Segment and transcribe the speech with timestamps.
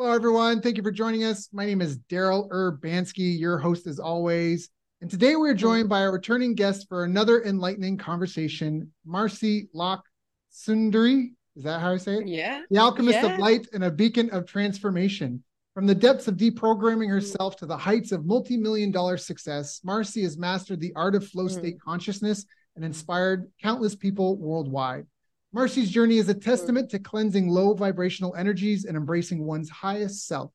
[0.00, 0.62] Hello, everyone.
[0.62, 1.50] Thank you for joining us.
[1.52, 4.70] My name is Daryl Urbanski, your host as always.
[5.02, 10.02] And today we're joined by our returning guest for another enlightening conversation, Marci Lock
[10.50, 11.32] Sundari.
[11.54, 12.26] Is that how I say it?
[12.26, 12.62] Yeah.
[12.70, 13.34] The alchemist yeah.
[13.34, 15.44] of light and a beacon of transformation.
[15.74, 17.10] From the depths of deprogramming Mm.
[17.10, 21.28] herself to the heights of multi million dollar success, Marci has mastered the art of
[21.28, 21.58] flow Mm.
[21.58, 25.06] state consciousness and inspired countless people worldwide.
[25.52, 26.42] Marci's journey is a Mm.
[26.42, 30.52] testament to cleansing low vibrational energies and embracing one's highest self.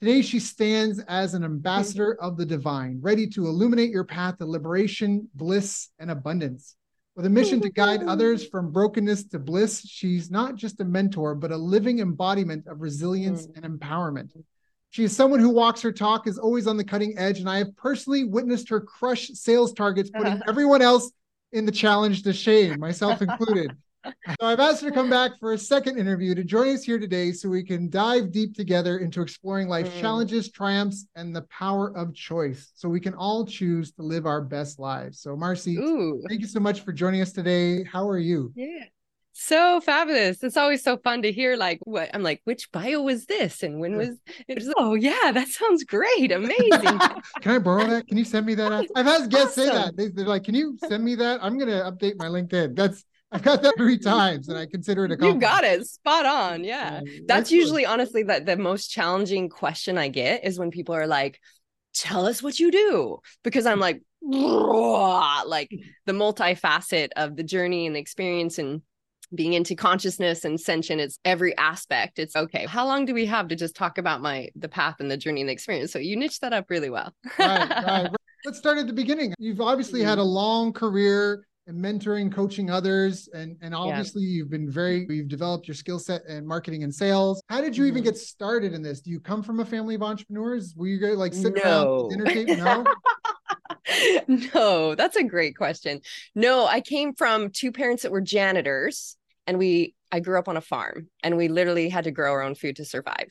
[0.00, 4.46] Today, she stands as an ambassador of the divine, ready to illuminate your path to
[4.46, 6.76] liberation, bliss, and abundance.
[7.16, 11.34] With a mission to guide others from brokenness to bliss, she's not just a mentor,
[11.34, 14.30] but a living embodiment of resilience and empowerment.
[14.90, 17.58] She is someone who walks her talk, is always on the cutting edge, and I
[17.58, 21.10] have personally witnessed her crush sales targets, putting everyone else
[21.50, 23.76] in the challenge to shame, myself included.
[24.04, 26.98] So I've asked her to come back for a second interview to join us here
[26.98, 30.00] today so we can dive deep together into exploring life's Mm.
[30.00, 34.40] challenges, triumphs, and the power of choice so we can all choose to live our
[34.40, 35.20] best lives.
[35.20, 36.22] So, Marci, Ooh.
[36.28, 37.84] thank you so much for joining us today.
[37.84, 38.52] How are you?
[38.54, 38.84] Yeah.
[39.32, 40.42] So fabulous.
[40.42, 43.62] It's always so fun to hear like what I'm like, which bio was this?
[43.62, 46.32] And when was it was oh yeah, that sounds great.
[46.32, 46.98] Amazing.
[47.40, 48.08] Can I borrow that?
[48.08, 48.86] Can you send me that?
[48.96, 49.96] I've had guests say that.
[49.96, 52.74] They, they're like, "Can you send me that?" I'm gonna update my LinkedIn.
[52.74, 55.40] That's I've got that three times, and I consider it a you compliment.
[55.40, 55.86] got it.
[55.86, 56.64] Spot on.
[56.64, 57.00] Yeah.
[57.26, 61.40] That's usually honestly that the most challenging question I get is when people are like,
[61.94, 63.18] tell us what you do.
[63.44, 65.70] Because I'm like, like
[66.06, 68.82] the multifacet of the journey and the experience and
[69.34, 73.48] being into consciousness and sentient it's every aspect it's okay how long do we have
[73.48, 76.16] to just talk about my the path and the journey and the experience so you
[76.16, 78.10] niched that up really well right, right.
[78.44, 79.34] Let's start at the beginning.
[79.38, 80.20] You've obviously had mm-hmm.
[80.20, 85.68] a long career in mentoring, coaching others, and and obviously you've been very you've developed
[85.68, 87.42] your skill set in marketing and sales.
[87.48, 88.06] How did you even Mhm.
[88.06, 89.00] get started in this?
[89.02, 90.74] Do you come from a family of entrepreneurs?
[90.74, 92.08] Were you like sitting No.
[92.08, 92.56] around dinner table?
[92.56, 92.84] No.
[94.54, 96.00] no, that's a great question.
[96.34, 99.16] No, I came from two parents that were janitors
[99.48, 102.42] and we I grew up on a farm and we literally had to grow our
[102.42, 103.28] own food to survive.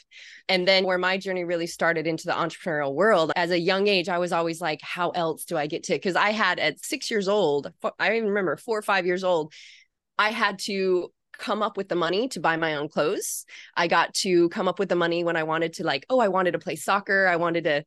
[0.48, 4.10] And then where my journey really started into the entrepreneurial world as a young age
[4.10, 7.10] I was always like how else do I get to cuz I had at 6
[7.10, 9.54] years old, I even remember 4 or 5 years old,
[10.18, 13.46] I had to come up with the money to buy my own clothes.
[13.76, 16.30] I got to come up with the money when I wanted to like, oh, I
[16.30, 17.84] wanted to play soccer, I wanted to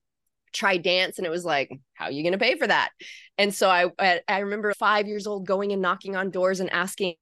[0.53, 2.91] try dance and it was like how are you going to pay for that
[3.39, 7.15] and so I, I remember 5 years old going and knocking on doors and asking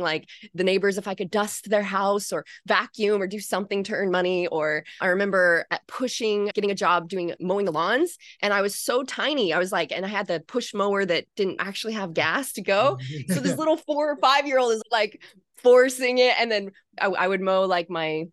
[0.00, 3.94] like the neighbors if I could dust their house or vacuum or do something to
[3.94, 4.46] earn money.
[4.46, 8.16] Or I remember at pushing, getting a job doing mowing the lawns.
[8.40, 9.52] And I was so tiny.
[9.52, 12.62] I was like, and I had the push mower that didn't actually have gas to
[12.62, 12.98] go.
[13.28, 15.22] So this little four or five year old is like
[15.56, 16.34] forcing it.
[16.38, 18.24] And then I, I would mow like my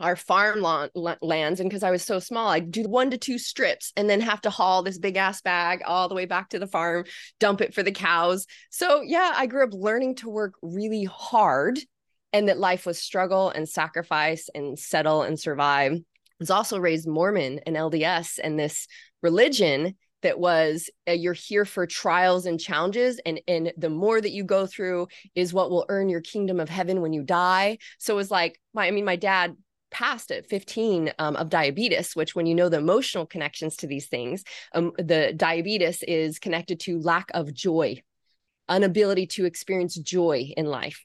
[0.00, 0.88] our farm lawn,
[1.20, 4.20] lands and because i was so small i'd do one to two strips and then
[4.20, 7.04] have to haul this big ass bag all the way back to the farm
[7.38, 8.46] dump it for the cows.
[8.70, 11.78] So yeah i grew up learning to work really hard
[12.32, 15.92] and that life was struggle and sacrifice and settle and survive.
[15.92, 16.02] I
[16.38, 18.86] was also raised mormon and lds and this
[19.22, 24.32] religion that was uh, you're here for trials and challenges and and the more that
[24.32, 27.78] you go through is what will earn your kingdom of heaven when you die.
[27.98, 29.56] So it was like my i mean my dad
[29.90, 34.06] passed at 15 um, of diabetes which when you know the emotional connections to these
[34.06, 38.00] things um, the diabetes is connected to lack of joy
[38.70, 41.04] inability to experience joy in life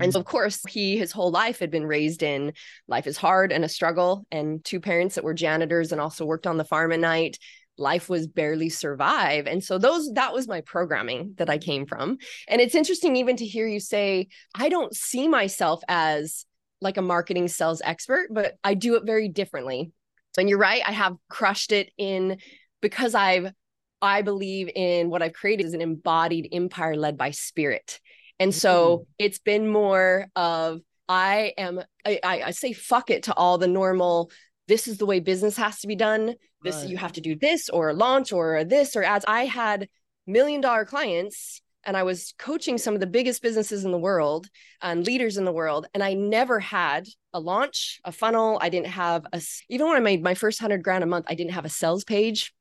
[0.00, 2.52] and so, of course, he his whole life had been raised in
[2.88, 6.46] life is hard and a struggle, and two parents that were janitors and also worked
[6.46, 7.38] on the farm at night.
[7.78, 9.46] Life was barely survive.
[9.46, 12.18] And so, those that was my programming that I came from.
[12.48, 16.46] And it's interesting even to hear you say, I don't see myself as
[16.82, 19.92] like a marketing sales expert, but I do it very differently.
[20.36, 22.38] And you're right, I have crushed it in
[22.80, 23.52] because I've
[24.00, 28.00] I believe in what I've created is an embodied empire led by spirit.
[28.40, 29.06] And so mm.
[29.18, 33.68] it's been more of I am I, I I say fuck it to all the
[33.68, 34.30] normal.
[34.68, 36.34] This is the way business has to be done.
[36.62, 36.88] This Right.
[36.88, 39.24] you have to do this or launch or this or ads.
[39.26, 39.88] I had
[40.26, 44.48] million dollar clients and I was coaching some of the biggest businesses in the world
[44.80, 45.86] and leaders in the world.
[45.94, 48.58] And I never had a launch, a funnel.
[48.60, 51.34] I didn't have a, even when I made my first hundred grand a month, I
[51.34, 52.52] didn't have a sales page.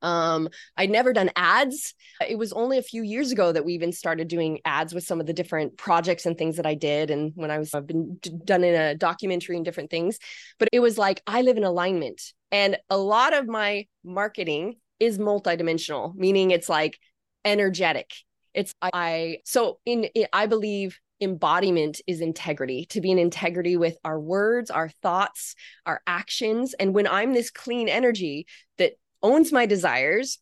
[0.00, 1.94] Um, I'd never done ads.
[2.26, 5.20] It was only a few years ago that we even started doing ads with some
[5.20, 7.10] of the different projects and things that I did.
[7.10, 10.18] And when I was, I've been done in a documentary and different things,
[10.58, 12.32] but it was like I live in alignment.
[12.52, 16.98] And a lot of my marketing is multidimensional, meaning it's like
[17.44, 18.12] energetic.
[18.58, 24.18] It's I, so in I believe embodiment is integrity, to be in integrity with our
[24.18, 25.54] words, our thoughts,
[25.86, 26.74] our actions.
[26.74, 28.46] And when I'm this clean energy
[28.78, 30.38] that owns my desires,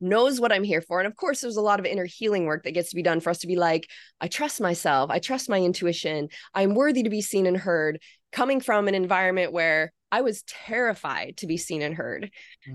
[0.00, 1.00] knows what I'm here for.
[1.00, 3.20] And of course, there's a lot of inner healing work that gets to be done
[3.20, 3.88] for us to be like,
[4.20, 7.98] I trust myself, I trust my intuition, I'm worthy to be seen and heard,
[8.34, 12.30] coming from an environment where I was terrified to be seen and heard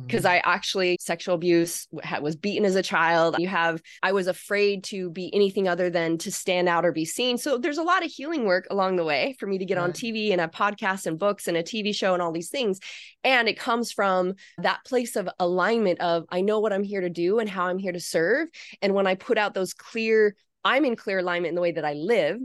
[0.05, 0.33] because mm-hmm.
[0.33, 1.87] I actually sexual abuse
[2.21, 3.35] was beaten as a child.
[3.39, 7.05] You have I was afraid to be anything other than to stand out or be
[7.05, 7.37] seen.
[7.37, 9.83] So there's a lot of healing work along the way for me to get right.
[9.83, 12.79] on TV and a podcast and books and a TV show and all these things.
[13.23, 17.09] And it comes from that place of alignment of I know what I'm here to
[17.09, 18.47] do and how I'm here to serve.
[18.81, 20.35] And when I put out those clear
[20.65, 22.39] I'm in clear alignment in the way that I live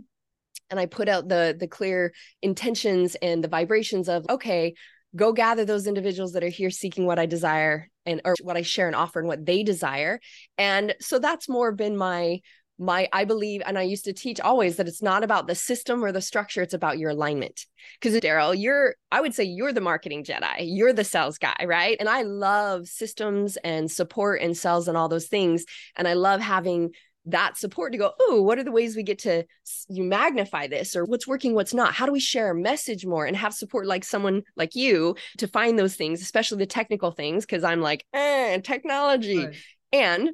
[0.71, 2.13] and I put out the the clear
[2.43, 4.75] intentions and the vibrations of okay,
[5.17, 8.63] go gather those individuals that are here seeking what I desire and or what I
[8.63, 10.21] share and offer and what they desire.
[10.59, 12.41] And so that's more been my
[12.79, 16.05] my i believe and i used to teach always that it's not about the system
[16.05, 17.67] or the structure it's about your alignment.
[18.01, 20.57] Because daryl you're i would say you're the marketing jedi.
[20.61, 21.97] You're the sales guy right?
[22.01, 25.65] And i love systems and support and sales and all those things.
[25.97, 26.91] And i love having
[27.27, 29.45] that support to go, oh, what are the ways we get to
[29.89, 31.95] you magnify this or what's working, what's not?
[31.95, 35.49] How do we share a message more and have support like someone like you to
[35.49, 37.47] find those things, especially the technical things?
[37.47, 39.47] Cause I'm like, eh, technology.
[39.47, 39.57] Right.
[39.93, 40.31] And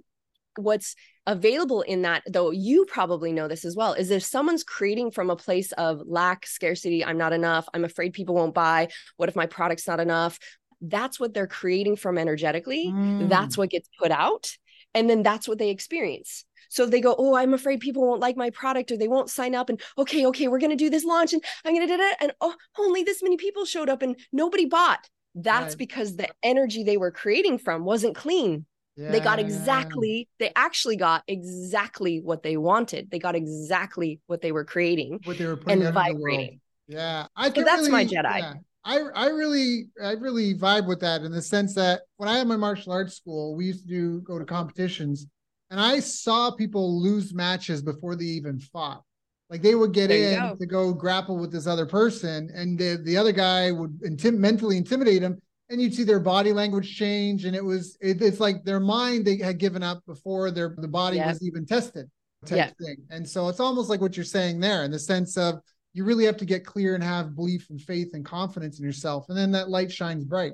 [0.56, 0.96] what's
[1.26, 5.30] available in that, though you probably know this as well, is if someone's creating from
[5.30, 9.36] a place of lack, scarcity, I'm not enough, I'm afraid people won't buy, what if
[9.36, 10.38] my product's not enough?
[10.80, 12.86] That's what they're creating from energetically.
[12.88, 13.28] Mm.
[13.28, 14.50] That's what gets put out.
[14.94, 16.44] And then that's what they experience.
[16.70, 19.54] So they go, oh, I'm afraid people won't like my product or they won't sign
[19.54, 22.32] up, and okay, okay, we're gonna do this launch, and I'm gonna do it, and
[22.40, 25.08] oh, only this many people showed up, and nobody bought.
[25.34, 25.78] That's right.
[25.78, 28.66] because the energy they were creating from wasn't clean.
[28.96, 33.10] Yeah, they got exactly, they actually got exactly what they wanted.
[33.10, 36.60] They got exactly what they were creating what they were putting and vibrating.
[36.88, 37.26] Yeah.
[37.36, 38.38] I so that's really, my Jedi.
[38.38, 38.54] Yeah.
[38.84, 42.46] I, I really I really vibe with that in the sense that when I had
[42.46, 45.26] my martial arts school, we used to do go to competitions
[45.70, 49.02] and I saw people lose matches before they even fought.
[49.48, 50.56] Like they would get there in go.
[50.56, 54.76] to go grapple with this other person, and the, the other guy would intim- mentally
[54.76, 58.64] intimidate him, and you'd see their body language change, and it was it, it's like
[58.64, 61.28] their mind they had given up before their the body yep.
[61.28, 62.08] was even tested,
[62.46, 62.76] type yep.
[62.78, 62.96] thing.
[63.10, 65.56] And so it's almost like what you're saying there, in the sense of
[65.94, 69.26] you really have to get clear and have belief and faith and confidence in yourself,
[69.28, 70.52] and then that light shines bright.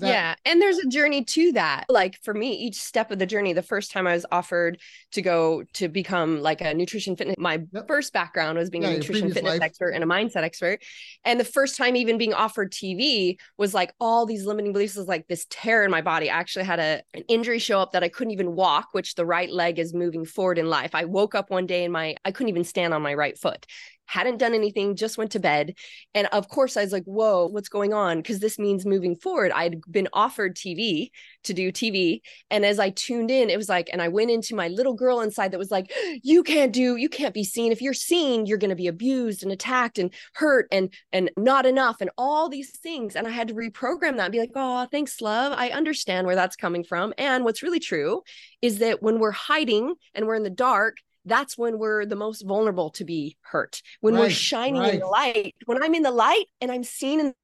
[0.00, 0.34] That- yeah.
[0.44, 1.86] And there's a journey to that.
[1.88, 4.80] Like for me, each step of the journey, the first time I was offered
[5.12, 7.86] to go to become like a nutrition fitness, my yep.
[7.88, 9.62] first background was being yeah, a nutrition fitness life.
[9.62, 10.82] expert and a mindset expert.
[11.24, 15.06] And the first time even being offered TV was like all these limiting beliefs was
[15.06, 16.30] like this tear in my body.
[16.30, 19.26] I actually had a, an injury show up that I couldn't even walk, which the
[19.26, 20.94] right leg is moving forward in life.
[20.94, 23.66] I woke up one day and my, I couldn't even stand on my right foot
[24.06, 25.74] hadn't done anything, just went to bed.
[26.14, 28.18] And of course, I was like, whoa, what's going on?
[28.18, 29.52] Because this means moving forward.
[29.52, 31.10] I'd been offered TV
[31.44, 32.20] to do TV.
[32.50, 35.20] And as I tuned in, it was like, and I went into my little girl
[35.20, 35.92] inside that was like,
[36.22, 37.72] you can't do, you can't be seen.
[37.72, 41.66] If you're seen, you're going to be abused and attacked and hurt and and not
[41.66, 43.16] enough and all these things.
[43.16, 45.52] And I had to reprogram that and be like, oh, thanks, love.
[45.56, 47.12] I understand where that's coming from.
[47.18, 48.22] And what's really true
[48.62, 50.96] is that when we're hiding and we're in the dark,
[51.26, 53.82] that's when we're the most vulnerable to be hurt.
[54.00, 54.94] When right, we're shining right.
[54.94, 57.34] in the light, when I'm in the light and I'm seen in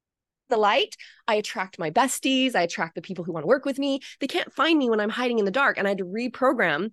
[0.49, 0.95] the light,
[1.27, 3.99] I attract my besties, I attract the people who want to work with me.
[4.19, 5.77] They can't find me when I'm hiding in the dark.
[5.77, 6.91] And I had to reprogram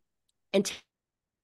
[0.53, 0.75] and t-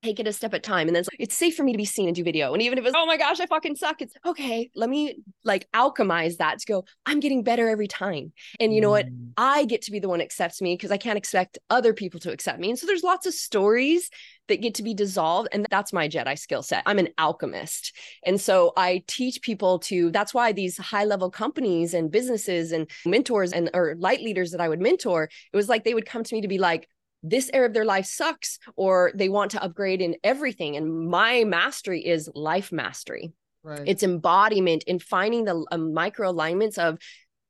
[0.03, 0.87] take it a step at a time.
[0.89, 2.53] And then it's, like, it's safe for me to be seen and do video.
[2.53, 4.71] And even if it's, oh my gosh, I fucking suck, it's okay.
[4.75, 8.33] Let me like alchemize that to go, I'm getting better every time.
[8.61, 9.07] And you know what?
[9.07, 9.33] Mm.
[9.37, 12.33] I get to be the one accepts me because I can't expect other people to
[12.33, 12.71] accept me.
[12.71, 14.11] And so there's lots of stories
[14.49, 15.49] that get to be dissolved.
[15.51, 16.85] And that's my Jedi skill set.
[16.87, 17.93] I'm an alchemist.
[18.25, 22.89] And so I teach people to, that's why these high level companies and businesses and
[23.05, 26.23] mentors and or light leaders that I would mentor, it was like they would come
[26.23, 26.89] to me to be like,
[27.31, 31.45] this area of their life sucks or they want to upgrade in everything and my
[31.45, 33.83] mastery is life mastery right.
[33.87, 36.99] it's embodiment in finding the uh, micro alignments of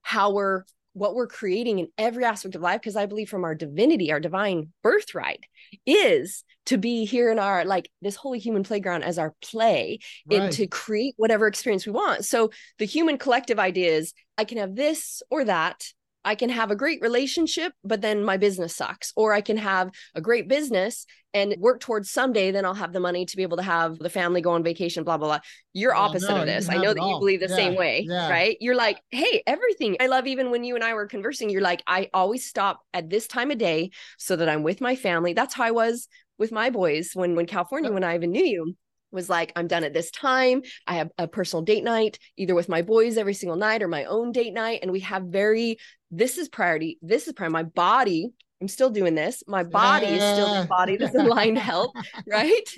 [0.02, 3.54] how we're what we're creating in every aspect of life because i believe from our
[3.54, 5.44] divinity our divine birthright
[5.84, 9.98] is to be here in our like this holy human playground as our play
[10.30, 10.40] right.
[10.40, 14.58] and to create whatever experience we want so the human collective idea is i can
[14.58, 15.84] have this or that
[16.26, 19.12] I can have a great relationship, but then my business sucks.
[19.14, 23.00] Or I can have a great business and work towards someday, then I'll have the
[23.00, 25.38] money to be able to have the family go on vacation, blah, blah, blah.
[25.72, 26.68] You're oh, opposite no, of this.
[26.68, 28.28] I know that you believe the yeah, same way, yeah.
[28.28, 28.56] right?
[28.60, 29.98] You're like, hey, everything.
[30.00, 33.08] I love even when you and I were conversing, you're like, I always stop at
[33.08, 35.32] this time of day so that I'm with my family.
[35.32, 38.76] That's how I was with my boys when when California, when I even knew you
[39.16, 40.62] was like, I'm done at this time.
[40.86, 44.04] I have a personal date night, either with my boys every single night or my
[44.04, 44.80] own date night.
[44.82, 45.78] And we have very,
[46.12, 46.98] this is priority.
[47.02, 47.52] This is priority.
[47.54, 48.30] My body,
[48.60, 49.42] I'm still doing this.
[49.46, 51.92] My body is still the body that's aligned health,
[52.26, 52.68] right?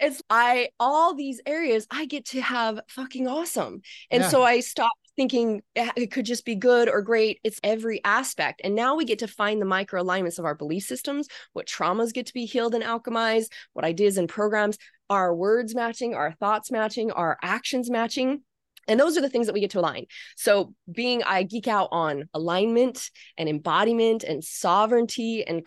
[0.00, 3.82] It's I all these areas I get to have fucking awesome.
[4.10, 4.28] And yeah.
[4.28, 7.40] so I stopped thinking it could just be good or great.
[7.42, 8.60] It's every aspect.
[8.62, 12.14] And now we get to find the micro alignments of our belief systems, what traumas
[12.14, 14.78] get to be healed and alchemized, what ideas and programs,
[15.10, 18.42] our words matching, our thoughts matching, our actions matching.
[18.86, 20.06] And those are the things that we get to align.
[20.36, 25.66] So, being, I geek out on alignment and embodiment and sovereignty and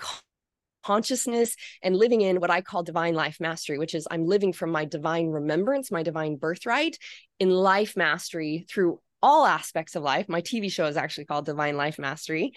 [0.81, 4.71] consciousness and living in what I call divine life mastery, which is I'm living from
[4.71, 6.97] my divine remembrance, my divine birthright
[7.37, 10.27] in life mastery through all aspects of life.
[10.27, 12.53] My TV show is actually called Divine Life Mastery.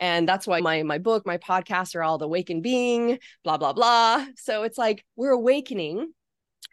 [0.00, 3.72] And that's why my my book, my podcast are all the awakened being, blah, blah,
[3.72, 4.26] blah.
[4.36, 6.12] So it's like we're awakening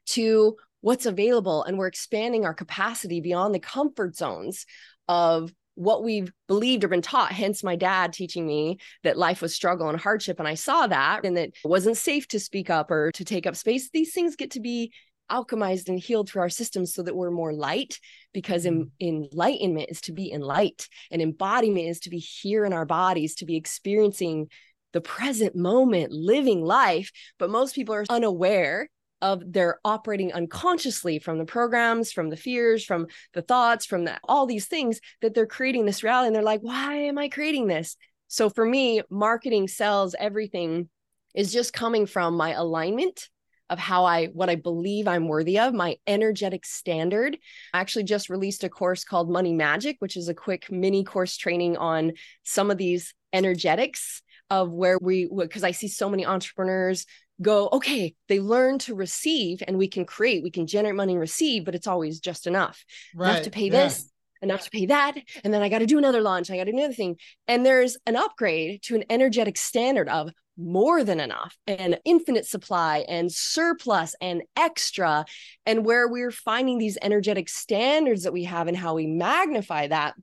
[0.07, 4.65] to what's available and we're expanding our capacity beyond the comfort zones
[5.07, 9.53] of what we've believed or been taught hence my dad teaching me that life was
[9.53, 12.89] struggle and hardship and i saw that and that it wasn't safe to speak up
[12.89, 14.91] or to take up space these things get to be
[15.31, 17.99] alchemized and healed through our systems so that we're more light
[18.33, 19.07] because in, mm-hmm.
[19.07, 23.35] enlightenment is to be in light and embodiment is to be here in our bodies
[23.35, 24.47] to be experiencing
[24.93, 28.89] the present moment living life but most people are unaware
[29.21, 34.17] of their operating unconsciously from the programs from the fears from the thoughts from the,
[34.25, 37.67] all these things that they're creating this reality and they're like why am i creating
[37.67, 37.95] this
[38.27, 40.89] so for me marketing sells everything
[41.33, 43.29] is just coming from my alignment
[43.69, 47.37] of how I what I believe I'm worthy of, my energetic standard.
[47.73, 51.37] I actually just released a course called Money Magic, which is a quick mini course
[51.37, 57.05] training on some of these energetics of where we because I see so many entrepreneurs
[57.41, 61.19] go, okay, they learn to receive and we can create, we can generate money and
[61.19, 62.85] receive, but it's always just enough.
[63.15, 63.31] Right.
[63.31, 63.83] Enough to pay yeah.
[63.83, 64.09] this,
[64.41, 65.15] enough to pay that.
[65.43, 66.49] And then I got to do another launch.
[66.49, 67.17] I got to do another thing.
[67.47, 73.05] And there's an upgrade to an energetic standard of more than enough and infinite supply
[73.07, 75.25] and surplus and extra
[75.65, 80.13] and where we're finding these energetic standards that we have and how we magnify that.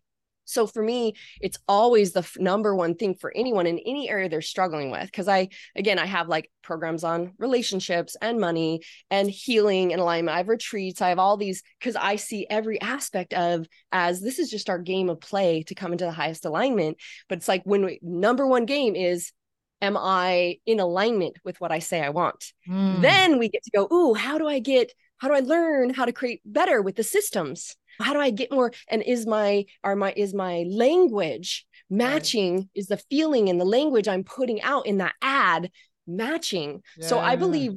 [0.45, 4.29] So for me it's always the f- number one thing for anyone in any area
[4.29, 9.31] they're struggling with because i again i have like programs on relationships and money and
[9.31, 10.35] healing and alignment.
[10.35, 11.01] I have retreats.
[11.01, 14.79] I have all these because i see every aspect of as this is just our
[14.79, 16.99] game of play to come into the highest alignment.
[17.29, 19.33] But it's like when we, number one game is
[19.83, 22.53] am I in alignment with what I say I want?
[22.69, 23.03] Mm.
[23.03, 26.05] Then we get to go, ooh, how do I get, how do I learn how
[26.05, 27.77] to create better with the systems?
[28.01, 28.73] How do I get more?
[28.89, 32.57] And is my, are my, is my language matching?
[32.57, 32.69] Right.
[32.77, 35.71] Is the feeling and the language I'm putting out in that ad
[36.07, 36.83] matching?
[36.97, 37.09] Yeah.
[37.09, 37.75] So I believe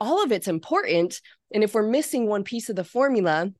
[0.00, 1.20] all of it's important.
[1.54, 3.50] And if we're missing one piece of the formula,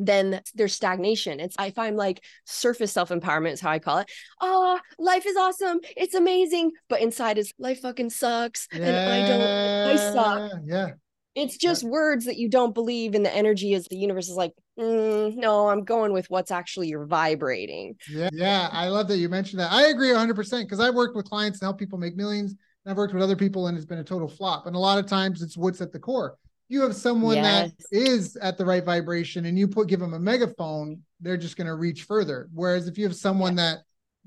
[0.00, 1.40] then there's stagnation.
[1.40, 4.10] It's if I'm like surface self empowerment is how I call it.
[4.40, 5.80] Oh, life is awesome.
[5.96, 6.72] It's amazing.
[6.88, 8.66] But inside is life fucking sucks.
[8.72, 8.80] Yeah.
[8.82, 10.60] And I don't, I suck.
[10.64, 10.88] Yeah.
[11.36, 11.90] It's just yeah.
[11.90, 15.68] words that you don't believe, and the energy is the universe is like, mm, no,
[15.68, 17.94] I'm going with what's actually you're vibrating.
[18.10, 19.70] Yeah, yeah, I love that you mentioned that.
[19.70, 22.56] I agree 100 percent because I've worked with clients and help people make millions.
[22.84, 24.66] And I've worked with other people and it's been a total flop.
[24.66, 26.36] And a lot of times it's what's at the core
[26.70, 27.72] you have someone yes.
[27.72, 31.56] that is at the right vibration and you put give them a megaphone they're just
[31.56, 32.48] going to reach further.
[32.54, 33.74] Whereas if you have someone yeah.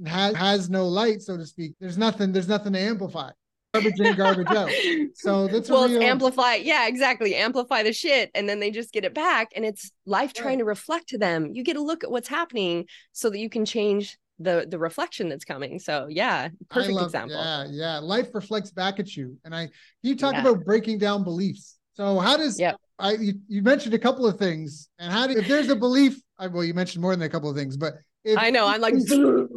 [0.04, 3.32] that has has no light so to speak there's nothing there's nothing to amplify.
[3.74, 4.70] Garbage in garbage out.
[5.16, 6.04] So that's well real...
[6.04, 7.34] amplify yeah exactly.
[7.34, 10.42] Amplify the shit and then they just get it back and it's life yeah.
[10.42, 11.52] trying to reflect to them.
[11.54, 15.30] You get a look at what's happening so that you can change the the reflection
[15.30, 15.80] that's coming.
[15.80, 17.38] So yeah perfect love, example.
[17.38, 18.00] yeah yeah.
[18.00, 19.70] Life reflects back at you and i
[20.02, 20.42] you talk yeah.
[20.42, 22.78] about breaking down beliefs so how does yep.
[23.00, 26.20] I you, you, mentioned a couple of things, and how do if there's a belief?
[26.38, 28.82] I, well, you mentioned more than a couple of things, but if, I know I'm
[28.82, 29.48] like, no,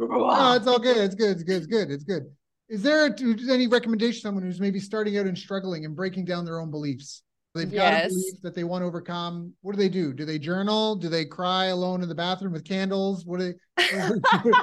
[0.55, 0.97] it's all good.
[0.97, 1.31] It's good.
[1.31, 1.57] It's good.
[1.57, 1.91] It's good.
[1.91, 2.23] It's good.
[2.69, 3.15] Is there
[3.49, 7.23] any recommendation someone who's maybe starting out and struggling and breaking down their own beliefs?
[7.55, 7.91] They've yes.
[7.91, 9.53] got a belief that they want to overcome.
[9.61, 10.13] What do they do?
[10.13, 10.95] Do they journal?
[10.95, 13.25] Do they cry alone in the bathroom with candles?
[13.25, 13.87] What do they?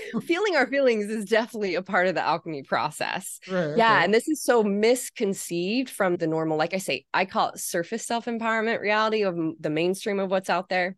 [0.22, 3.40] Feeling our feelings is definitely a part of the alchemy process.
[3.50, 3.94] Right, yeah.
[3.94, 4.04] Okay.
[4.04, 8.06] And this is so misconceived from the normal, like I say, I call it surface
[8.06, 10.96] self empowerment reality of the mainstream of what's out there.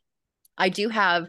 [0.56, 1.28] I do have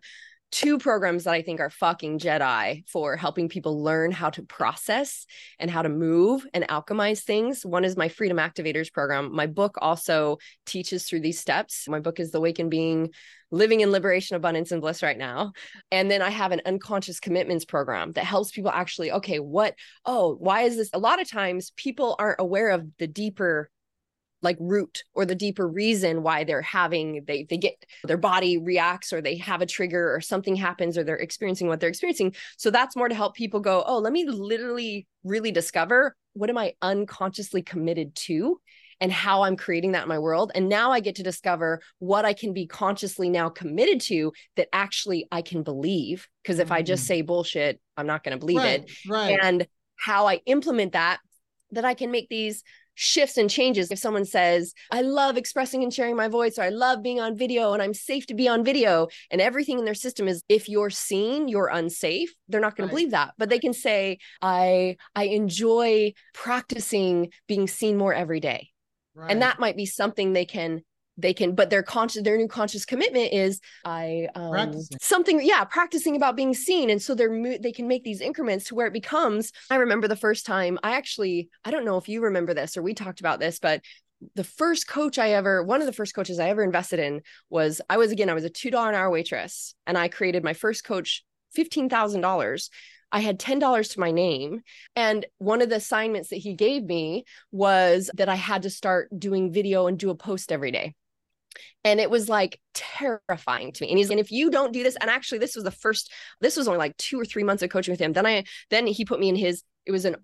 [0.55, 5.25] two programs that I think are fucking Jedi for helping people learn how to process
[5.59, 7.65] and how to move and alchemize things.
[7.65, 9.35] One is my Freedom Activators program.
[9.35, 11.89] My book also teaches through these steps.
[11.89, 13.09] My book is The Awakened Being
[13.55, 15.53] Living in Liberation, Abundance, and Bliss right now.
[15.89, 20.35] And then I have an unconscious commitments program that helps people actually, okay, what, oh,
[20.35, 20.89] why is this?
[20.93, 23.69] A lot of times people aren't aware of the deeper
[24.41, 29.11] like root or the deeper reason why they're having they they get their body reacts
[29.11, 32.69] or they have a trigger or something happens or they're experiencing what they're experiencing so
[32.69, 36.73] that's more to help people go oh let me literally really discover what am i
[36.81, 38.59] unconsciously committed to
[39.01, 40.51] and how I'm creating that in my world.
[40.55, 44.69] And now I get to discover what I can be consciously now committed to that
[44.73, 46.27] actually I can believe.
[46.43, 46.73] Because if mm-hmm.
[46.73, 47.07] I just mm-hmm.
[47.07, 48.91] say bullshit, I'm not going to believe right, it.
[49.07, 49.39] Right.
[49.41, 51.19] And how I implement that,
[51.71, 52.63] that I can make these
[52.97, 53.91] shifts and changes.
[53.91, 57.35] If someone says, I love expressing and sharing my voice, or I love being on
[57.35, 60.69] video and I'm safe to be on video, and everything in their system is if
[60.69, 62.91] you're seen, you're unsafe, they're not going right.
[62.91, 63.33] to believe that.
[63.37, 68.69] But they can say, I I enjoy practicing being seen more every day.
[69.15, 69.31] Right.
[69.31, 70.81] And that might be something they can
[71.17, 76.17] they can but their conscious their new conscious commitment is i um something yeah practicing
[76.17, 79.53] about being seen and so they're they can make these increments to where it becomes
[79.69, 82.81] i remember the first time i actually i don't know if you remember this or
[82.83, 83.81] we talked about this but
[84.35, 87.81] the first coach I ever, one of the first coaches I ever invested in was
[87.89, 90.83] I was again, I was a $2 an hour waitress and I created my first
[90.83, 91.23] coach
[91.55, 92.69] $15,000.
[93.11, 94.61] I had $10 to my name.
[94.95, 99.09] And one of the assignments that he gave me was that I had to start
[99.17, 100.95] doing video and do a post every day.
[101.83, 103.89] And it was like terrifying to me.
[103.89, 106.57] And he's and if you don't do this, and actually this was the first, this
[106.57, 108.13] was only like two or three months of coaching with him.
[108.13, 110.17] Then I then he put me in his, it was an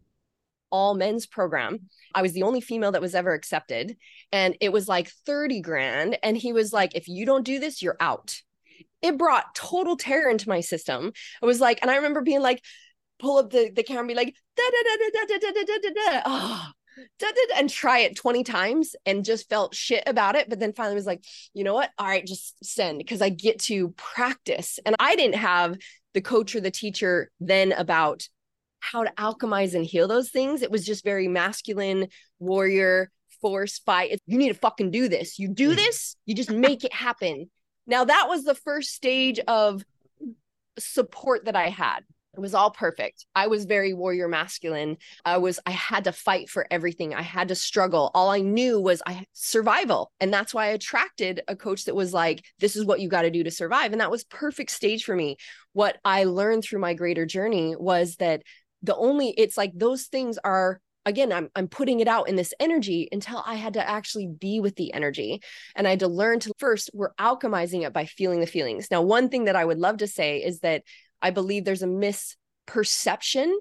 [0.72, 1.90] all men's program.
[2.16, 3.96] I was the only female that was ever accepted.
[4.32, 6.18] And it was like 30 grand.
[6.24, 8.42] And he was like, if you don't do this, you're out.
[9.02, 11.12] It brought total terror into my system.
[11.42, 12.64] It was like, and I remember being like,
[13.20, 15.64] pull up the, the camera and be like, da da da da da da da
[15.64, 16.22] da da da.
[16.26, 16.72] Oh,
[17.56, 20.50] and try it 20 times and just felt shit about it.
[20.50, 21.90] But then finally was like, you know what?
[21.98, 24.80] All right, just send because I get to practice.
[24.86, 25.78] And I didn't have
[26.14, 28.28] the coach or the teacher then about
[28.80, 30.62] how to alchemize and heal those things.
[30.62, 32.08] It was just very masculine,
[32.40, 34.20] warrior, force, fight.
[34.26, 35.40] You need to fucking do this.
[35.40, 37.50] You do this, you just make it happen.
[37.88, 39.84] Now, that was the first stage of
[40.78, 42.02] support that I had.
[42.34, 43.26] It was all perfect.
[43.36, 44.98] I was very warrior masculine.
[45.26, 47.14] I was i had to fight for everything.
[47.14, 48.10] I had to struggle.
[48.14, 50.12] All i knew was i survival.
[50.22, 53.24] And that's why i attracted a coach that was like this is what you got
[53.24, 53.92] to do to survive.
[53.92, 55.36] And that was perfect stage for me.
[55.74, 58.44] What i learned through my greater journey was that
[58.82, 62.54] the only it's like those things are again I'm I'm putting it out in this
[62.60, 65.42] energy until I had to actually be with the energy
[65.76, 68.88] and I had to learn to first we're alchemizing it by feeling the feelings.
[68.92, 70.84] Now one thing that I would love to say is that
[71.22, 73.54] I believe there's a misperception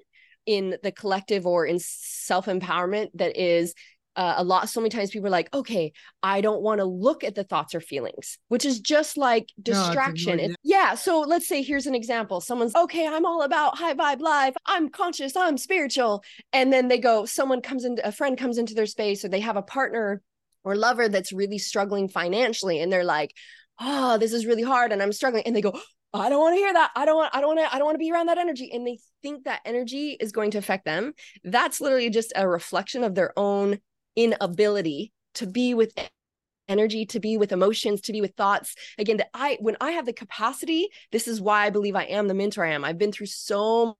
[0.45, 3.73] in the collective or in self empowerment that is
[4.15, 7.23] uh, a lot so many times people are like okay i don't want to look
[7.23, 10.37] at the thoughts or feelings which is just like distraction.
[10.37, 12.41] No, yeah so let's say here's an example.
[12.41, 14.55] Someone's okay i'm all about high vibe life.
[14.65, 15.35] I'm conscious.
[15.35, 16.23] I'm spiritual.
[16.51, 19.39] And then they go someone comes into a friend comes into their space or they
[19.39, 20.21] have a partner
[20.63, 23.33] or lover that's really struggling financially and they're like
[23.79, 25.43] oh this is really hard and i'm struggling.
[25.45, 25.79] And they go
[26.13, 26.91] I don't want to hear that.
[26.93, 28.69] I don't want, I don't want to, I don't want to be around that energy.
[28.73, 31.13] And they think that energy is going to affect them.
[31.45, 33.79] That's literally just a reflection of their own
[34.15, 35.93] inability to be with
[36.67, 38.75] energy to be with emotions to be with thoughts.
[38.97, 42.27] Again that i when i have the capacity this is why i believe i am
[42.27, 42.85] the mentor i am.
[42.85, 43.97] I've been through so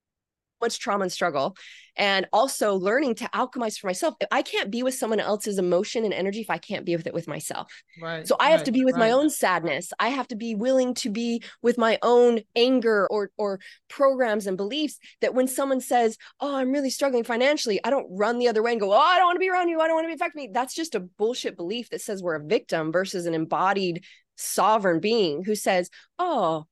[0.62, 1.56] much trauma and struggle
[1.96, 6.14] and also learning to alchemize for myself i can't be with someone else's emotion and
[6.14, 7.70] energy if i can't be with it with myself
[8.00, 9.00] right so i right, have to be with right.
[9.00, 13.30] my own sadness i have to be willing to be with my own anger or
[13.36, 18.06] or programs and beliefs that when someone says oh i'm really struggling financially i don't
[18.10, 19.86] run the other way and go oh i don't want to be around you i
[19.86, 22.44] don't want to be affect me that's just a bullshit belief that says we're a
[22.44, 24.04] victim versus an embodied
[24.36, 26.64] sovereign being who says oh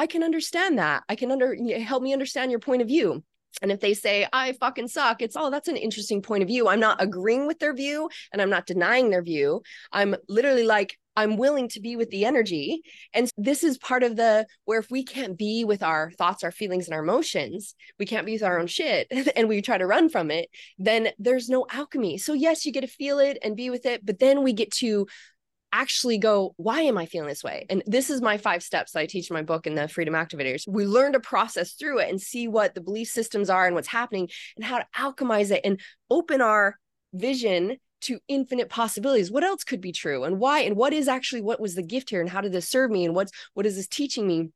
[0.00, 1.02] I can understand that.
[1.08, 3.24] I can under help me understand your point of view.
[3.60, 6.68] And if they say, I fucking suck, it's, oh, that's an interesting point of view.
[6.68, 9.62] I'm not agreeing with their view and I'm not denying their view.
[9.92, 12.80] I'm literally like, I'm willing to be with the energy.
[13.12, 16.52] And this is part of the where if we can't be with our thoughts, our
[16.52, 19.86] feelings, and our emotions, we can't be with our own shit and we try to
[19.86, 22.18] run from it, then there's no alchemy.
[22.18, 24.70] So, yes, you get to feel it and be with it, but then we get
[24.74, 25.08] to
[25.72, 27.66] actually go, why am I feeling this way?
[27.68, 30.14] And this is my five steps that I teach in my book in the Freedom
[30.14, 30.64] Activators.
[30.66, 33.88] We learn to process through it and see what the belief systems are and what's
[33.88, 36.76] happening and how to alchemize it and open our
[37.12, 39.30] vision to infinite possibilities.
[39.30, 40.60] What else could be true and why?
[40.60, 43.04] And what is actually what was the gift here and how did this serve me?
[43.04, 44.50] And what's what is this teaching me?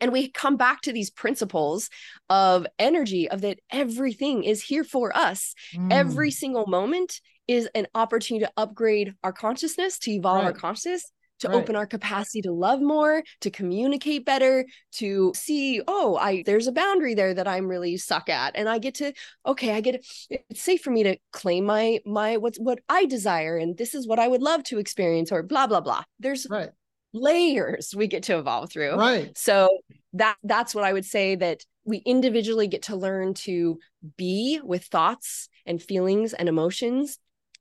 [0.00, 1.88] And we come back to these principles
[2.28, 5.54] of energy of that everything is here for us.
[5.74, 5.92] Mm.
[5.92, 10.46] Every single moment is an opportunity to upgrade our consciousness, to evolve right.
[10.46, 11.10] our consciousness.
[11.40, 11.56] to right.
[11.56, 16.72] open our capacity to love more, to communicate better, to see, oh, I there's a
[16.72, 18.56] boundary there that I'm really suck at.
[18.56, 19.12] And I get to,
[19.44, 20.06] okay, I get it,
[20.48, 24.06] it's safe for me to claim my my what's what I desire and this is
[24.06, 26.04] what I would love to experience or blah blah blah.
[26.18, 26.70] There's right.
[27.12, 28.94] layers we get to evolve through.
[28.94, 29.36] Right.
[29.36, 29.68] So
[30.14, 33.78] that that's what I would say that we individually get to learn to
[34.16, 37.18] be with thoughts and feelings and emotions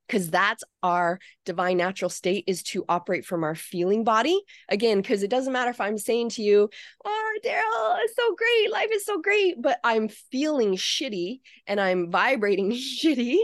[0.08, 4.40] because that's our divine natural state is to operate from our feeling body.
[4.70, 6.70] Again because it doesn't matter if i'm saying to you
[7.04, 8.72] oh daryl it's so great.
[8.72, 9.62] Life is so great.
[9.62, 13.40] But i'm feeling shitty and i'm vibrating shitty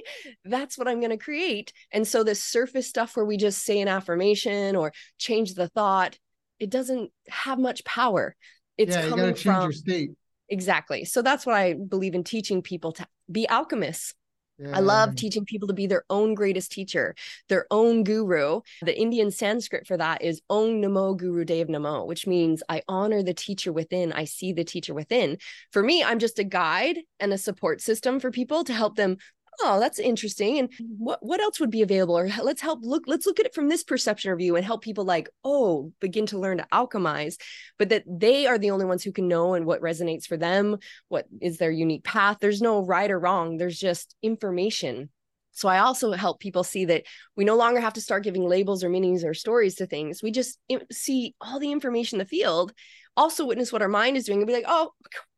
[0.46, 1.74] that's what i'm going to create.
[1.92, 6.18] And so this surface stuff where we just say an affirmation or change the thought
[6.60, 8.36] it doesn't have much power.
[8.78, 10.12] It's yeah, you coming change from your state.
[10.48, 11.06] Exactly.
[11.06, 14.14] So that's what i believe in teaching people to be alchemists
[14.62, 14.78] yeah.
[14.78, 17.16] I love teaching people to be their own greatest teacher,
[17.50, 18.62] their own guru.
[18.82, 23.24] The Indian Sanskrit for that is Om Namo Guru Dev Namo, which means I honor
[23.24, 24.14] the teacher within.
[24.14, 25.38] I see the teacher within.
[25.72, 29.18] For me, I'm just a guide and a support system for people to help them
[29.64, 30.86] oh that's interesting and mm-hmm.
[30.98, 33.70] what what else would be available or let's help look let's look at it from
[33.70, 37.36] this perception of view and help people like oh begin to learn to alchemize
[37.78, 40.78] but that they are the only ones who can know and what resonates for them
[41.10, 45.10] what is their unique path there's no right or wrong there's just information
[45.54, 47.04] so I also help people see that
[47.36, 50.24] we no longer have to start giving labels or meanings or stories to things.
[50.24, 50.58] We just
[50.92, 52.72] see all the information in the field,
[53.18, 54.92] also witness what our mind is doing and be like, oh,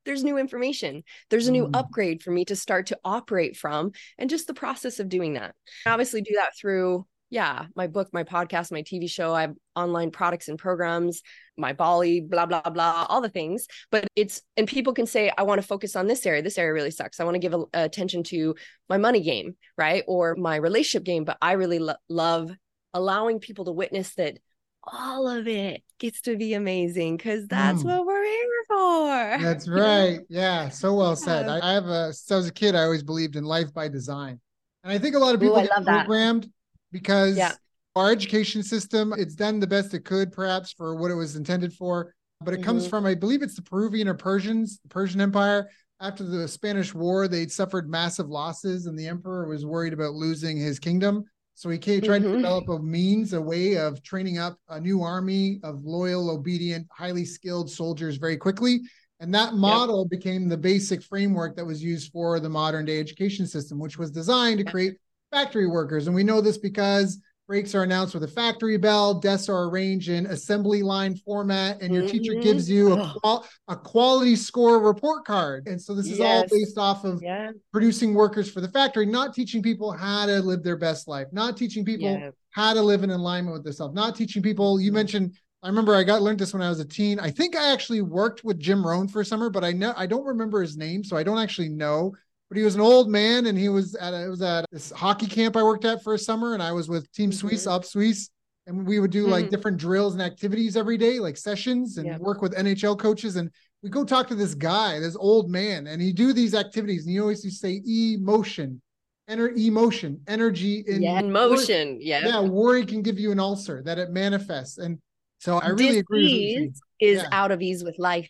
[0.06, 1.04] there's new information.
[1.30, 1.76] There's a new mm.
[1.76, 5.56] upgrade for me to start to operate from and just the process of doing that.
[5.86, 9.34] I obviously do that through yeah my book my podcast my tv show.
[9.34, 11.24] I have online products and programs
[11.58, 13.66] my bali blah blah blah all the things.
[13.92, 16.42] But it's and people can say i want to focus on this area.
[16.42, 17.20] This area really sucks.
[17.20, 18.56] I want to give a, attention to
[18.90, 20.04] my money game right?
[20.08, 21.24] Or my relationship game.
[21.24, 22.52] But i really lo- love
[22.94, 24.38] allowing people to witness that
[24.84, 27.86] all of it gets to be amazing because that's mm.
[27.86, 29.38] what we're here for.
[29.42, 30.20] That's right.
[30.30, 31.48] Yeah, so well said.
[31.48, 34.40] I, I have a so as a kid, I always believed in life by design.
[34.84, 36.50] And I think a lot of people Ooh, get programmed that.
[36.92, 37.54] because yeah.
[37.96, 41.74] our education system, it's done the best it could, perhaps for what it was intended
[41.74, 42.14] for.
[42.42, 42.66] But it mm-hmm.
[42.66, 45.70] comes from, I believe it's the Peruvian or Persians, the Persian Empire.
[46.02, 50.58] After the Spanish War, they'd suffered massive losses, and the emperor was worried about losing
[50.58, 51.24] his kingdom.
[51.56, 52.32] So he came, tried mm-hmm.
[52.32, 56.88] to develop a means, a way of training up a new army of loyal, obedient,
[56.92, 58.82] highly skilled soldiers very quickly.
[59.20, 60.20] And that model yep.
[60.20, 64.12] became the basic framework that was used for the modern day education system, which was
[64.12, 64.96] designed to create
[65.32, 66.08] factory workers.
[66.08, 70.10] And we know this because breaks are announced with a factory bell, desks are arranged
[70.10, 72.12] in assembly line format, and your mm-hmm.
[72.12, 75.68] teacher gives you a, qual- a quality score report card.
[75.68, 76.44] And so this is yes.
[76.44, 77.52] all based off of yeah.
[77.72, 81.58] producing workers for the factory, not teaching people how to live their best life, not
[81.58, 82.32] teaching people yeah.
[82.52, 84.80] how to live in alignment with themselves, not teaching people.
[84.80, 84.96] You mm-hmm.
[84.96, 87.22] mentioned I remember I got learned this when I was a teen.
[87.22, 90.06] I think I actually worked with Jim Rohn for a summer, but I know I
[90.06, 92.14] don't remember his name, so I don't actually know
[92.54, 94.92] but he was an old man and he was at a, it was at this
[94.92, 97.48] hockey camp I worked at for a summer and I was with Team mm-hmm.
[97.48, 98.30] Suisse up Suisse.
[98.68, 99.56] And we would do like mm-hmm.
[99.56, 103.38] different drills and activities every day like sessions and work with NHL coaches.
[103.38, 103.50] And
[103.82, 107.06] we go talk to this guy this old man and he do these activities.
[107.06, 108.80] And he always used to say emotion
[109.28, 111.98] enter emotion energy in yeah, motion.
[112.02, 114.78] Yeah yeah worry can give you an ulcer that it manifests.
[114.78, 115.00] And
[115.40, 117.30] so I really Dis-ease agree is yeah.
[117.32, 118.30] out of ease with life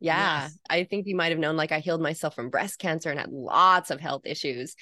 [0.00, 0.42] yeah.
[0.42, 0.58] Yes.
[0.68, 3.32] I think you might have known like I healed myself from breast cancer and had
[3.32, 4.74] lots of health issues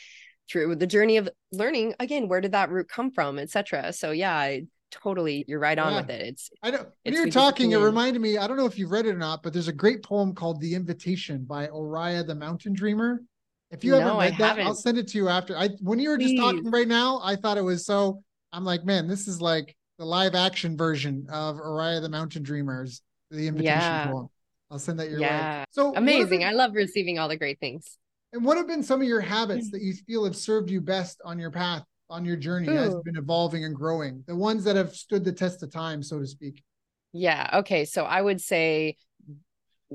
[0.51, 3.93] through the journey of learning again, where did that root come from, etc.
[3.93, 6.01] So yeah, I totally you're right on yeah.
[6.01, 6.21] with it.
[6.23, 9.07] It's I know when you're talking, it reminded me, I don't know if you've read
[9.07, 12.75] it or not, but there's a great poem called The Invitation by Oriah the Mountain
[12.75, 13.23] Dreamer.
[13.71, 14.67] If you no, haven't read I that, haven't.
[14.67, 15.57] I'll send it to you after.
[15.57, 16.33] I when you were Please.
[16.33, 19.77] just talking right now, I thought it was so I'm like, man, this is like
[19.99, 24.07] the live action version of Oriah the Mountain Dreamers, the invitation yeah.
[24.11, 24.29] poem.
[24.71, 25.61] I'll send that your yeah.
[25.61, 25.65] way.
[25.71, 26.41] So amazing.
[26.41, 27.99] Been, I love receiving all the great things.
[28.33, 29.73] And what have been some of your habits mm.
[29.73, 32.77] that you feel have served you best on your path, on your journey Ooh.
[32.77, 34.25] as you've been evolving and growing?
[34.27, 36.63] The ones that have stood the test of time, so to speak.
[37.13, 37.49] Yeah.
[37.61, 37.85] Okay.
[37.85, 38.97] So I would say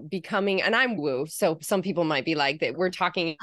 [0.09, 1.25] becoming, and I'm woo.
[1.27, 2.75] So some people might be like that.
[2.75, 3.35] We're talking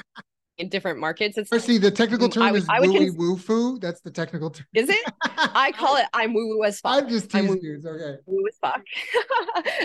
[0.59, 1.37] in different markets.
[1.37, 3.79] It's see the technical mm, term I, is I would woo foo.
[3.79, 4.67] That's the technical term.
[4.75, 4.99] Is it?
[5.23, 7.03] I call it I'm woo woo as fuck.
[7.03, 7.75] I'm just teasing I'm.
[7.75, 8.17] It's okay.
[8.25, 8.83] Woo as fuck.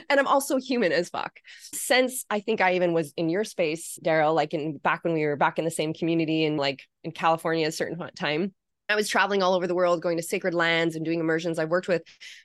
[0.11, 1.33] and I'm also human as fuck.
[1.73, 5.25] Since I think I even was in your space, Daryl, like in back when we
[5.25, 8.53] were back in the same community and like in California at a certain time.
[8.91, 11.59] I was traveling all over the world, going to sacred lands and doing immersions.
[11.59, 12.03] I've worked with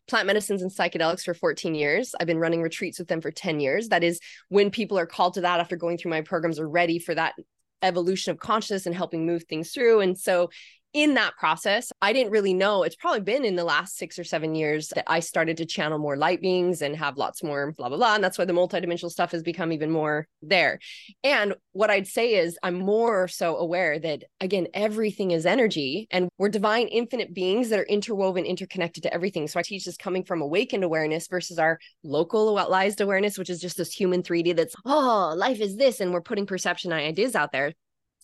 [0.07, 2.15] plant medicines and psychedelics for 14 years.
[2.17, 3.89] I've been running retreats with them for 10 years.
[3.89, 6.97] That is when people are called to that after going through my programs are ready
[6.97, 7.33] for that
[7.81, 10.01] evolution of consciousness and helping move things through.
[10.01, 10.49] And so
[10.93, 12.83] in that process, I didn't really know.
[12.83, 15.99] It's probably been in the last six or seven years that I started to channel
[15.99, 18.15] more light beings and have lots more blah, blah, blah.
[18.15, 20.79] And that's why the multidimensional stuff has become even more there.
[21.23, 26.27] And what I'd say is, I'm more so aware that, again, everything is energy and
[26.37, 29.47] we're divine, infinite beings that are interwoven, interconnected to everything.
[29.47, 33.61] So I teach this coming from awakened awareness versus our local, localized awareness, which is
[33.61, 35.99] just this human 3D that's, oh, life is this.
[35.99, 37.73] And we're putting perception ideas out there.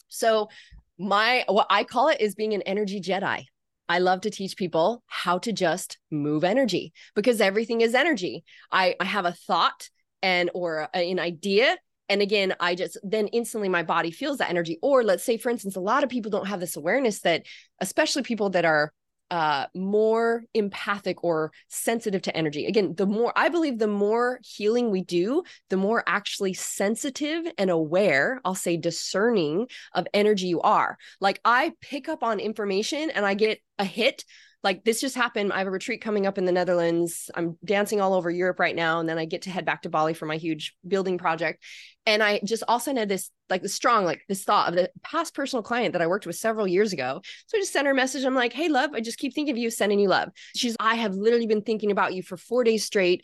[0.07, 0.49] So
[0.97, 3.45] my what I call it is being an energy Jedi.
[3.87, 8.43] I love to teach people how to just move energy because everything is energy.
[8.71, 9.89] I, I have a thought
[10.23, 11.77] and or an idea
[12.09, 15.49] and again i just then instantly my body feels that energy or let's say for
[15.49, 17.45] instance a lot of people don't have this awareness that
[17.79, 18.91] especially people that are
[19.31, 22.65] uh more empathic or sensitive to energy.
[22.65, 27.69] Again the more i believe the more healing we do the more actually sensitive and
[27.69, 30.97] aware i'll say discerning of energy you are.
[31.19, 34.23] Like i pick up on information and i get a hit
[34.65, 35.53] like this just happened.
[35.53, 37.29] I have a retreat coming up in the Netherlands.
[37.35, 38.99] I'm dancing all over Europe right now.
[38.99, 41.63] And then I get to head back to Bali for my huge building project.
[42.07, 45.35] And I just also had this like the strong, like this thought of the past
[45.35, 47.21] personal client that I worked with several years ago.
[47.45, 48.25] So I just sent her a message.
[48.25, 50.29] I'm like, hey, love, I just keep thinking of you, sending you love.
[50.55, 53.23] She's, I have literally been thinking about you for four days straight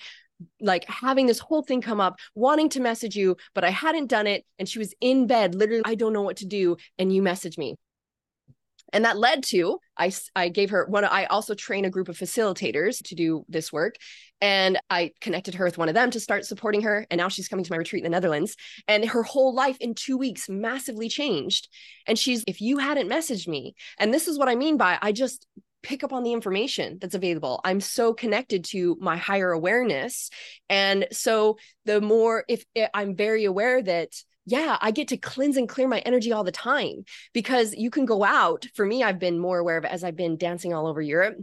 [0.60, 4.26] like having this whole thing come up, wanting to message you, but I hadn't done
[4.26, 4.44] it.
[4.58, 6.78] And she was in bed, literally, I don't know what to do.
[6.98, 7.76] And you message me
[8.94, 12.18] and that led to I, I gave her one i also train a group of
[12.18, 13.96] facilitators to do this work
[14.40, 17.48] and i connected her with one of them to start supporting her and now she's
[17.48, 18.56] coming to my retreat in the netherlands
[18.88, 21.68] and her whole life in two weeks massively changed
[22.08, 25.12] and she's if you hadn't messaged me and this is what i mean by i
[25.12, 25.48] just
[25.84, 27.60] pick up on the information that's available.
[27.64, 30.30] I'm so connected to my higher awareness.
[30.70, 34.10] And so the more if eh, I'm very aware that
[34.46, 38.06] yeah, I get to cleanse and clear my energy all the time because you can
[38.06, 38.66] go out.
[38.74, 41.38] For me, I've been more aware of it as I've been dancing all over Europe.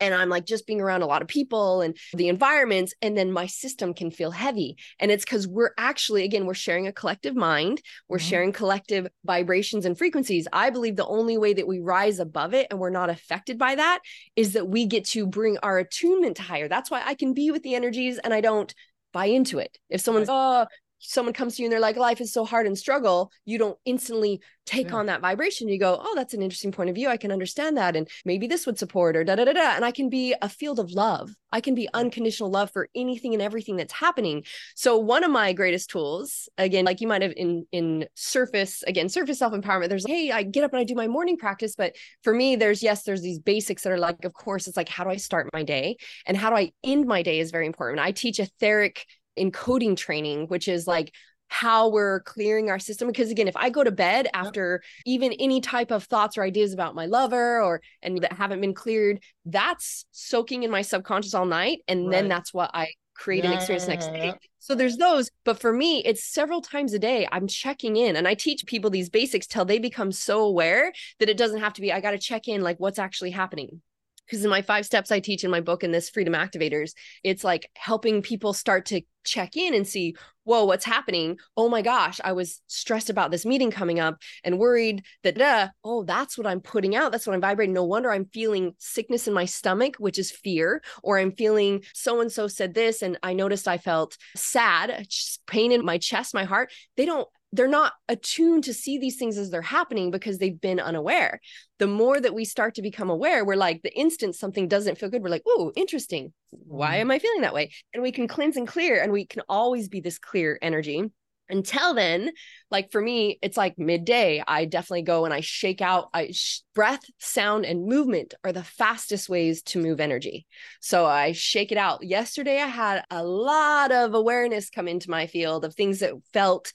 [0.00, 3.30] And I'm like just being around a lot of people and the environments, and then
[3.30, 4.76] my system can feel heavy.
[4.98, 8.28] And it's because we're actually, again, we're sharing a collective mind, we're mm-hmm.
[8.28, 10.48] sharing collective vibrations and frequencies.
[10.52, 13.76] I believe the only way that we rise above it and we're not affected by
[13.76, 14.00] that
[14.34, 16.68] is that we get to bring our attunement higher.
[16.68, 18.74] That's why I can be with the energies and I don't
[19.12, 19.78] buy into it.
[19.88, 20.66] If someone's, oh,
[21.04, 23.78] someone comes to you and they're like life is so hard and struggle you don't
[23.84, 24.96] instantly take yeah.
[24.96, 25.68] on that vibration.
[25.68, 27.08] You go oh that's an interesting point of view.
[27.08, 29.74] I can understand that and maybe this would support or da da da da.
[29.74, 31.34] And i can be a field of love.
[31.52, 34.44] I can be unconditional love for anything and everything that's happening.
[34.74, 39.08] So one of my greatest tools again like you might have in in surface again
[39.08, 41.94] surface self empowerment there's hey i get up and i do my morning practice but
[42.22, 45.04] for me there's yes there's these basics that are like of course it's like how
[45.04, 45.96] do i start my day?
[46.26, 48.00] And how do i end my day is very important.
[48.00, 49.06] I teach etheric
[49.38, 51.12] encoding training, which is like
[51.48, 55.02] how we're clearing our system because again if i go to bed after yep.
[55.06, 58.74] even any type of thoughts or ideas about my lover or and that haven't been
[58.74, 62.10] cleared that's soaking in my subconscious all night and right.
[62.10, 65.72] then that's what i create yeah, and experience next day so there's those but for
[65.72, 69.46] me it's several times a day i'm checking in and i teach people these basics
[69.46, 72.48] till they become so aware that it doesn't have to be i got to check
[72.48, 73.80] in like what's actually happening
[74.26, 77.44] because in my five steps I teach in my book in this freedom activators, it's
[77.44, 81.38] like helping people start to check in and see, whoa, what's happening?
[81.56, 86.04] Oh my gosh, I was stressed about this meeting coming up and worried that, oh,
[86.04, 87.10] that's what I'm putting out.
[87.10, 87.74] That's what I'm vibrating.
[87.74, 92.20] No wonder I'm feeling sickness in my stomach, which is fear, or I'm feeling so
[92.20, 93.00] and so said this.
[93.00, 95.06] And I noticed I felt sad,
[95.46, 96.70] pain in my chest, my heart.
[96.96, 100.80] They don't they're not attuned to see these things as they're happening because they've been
[100.80, 101.40] unaware.
[101.78, 105.08] The more that we start to become aware, we're like the instant something doesn't feel
[105.08, 106.32] good, we're like, oh, interesting.
[106.50, 107.00] Why mm-hmm.
[107.02, 107.70] am I feeling that way?
[107.92, 111.04] And we can cleanse and clear, and we can always be this clear energy.
[111.48, 112.32] Until then,
[112.70, 114.42] like for me, it's like midday.
[114.44, 116.08] I definitely go and I shake out.
[116.12, 120.46] I sh- breath, sound, and movement are the fastest ways to move energy.
[120.80, 122.02] So I shake it out.
[122.02, 126.72] Yesterday, I had a lot of awareness come into my field of things that felt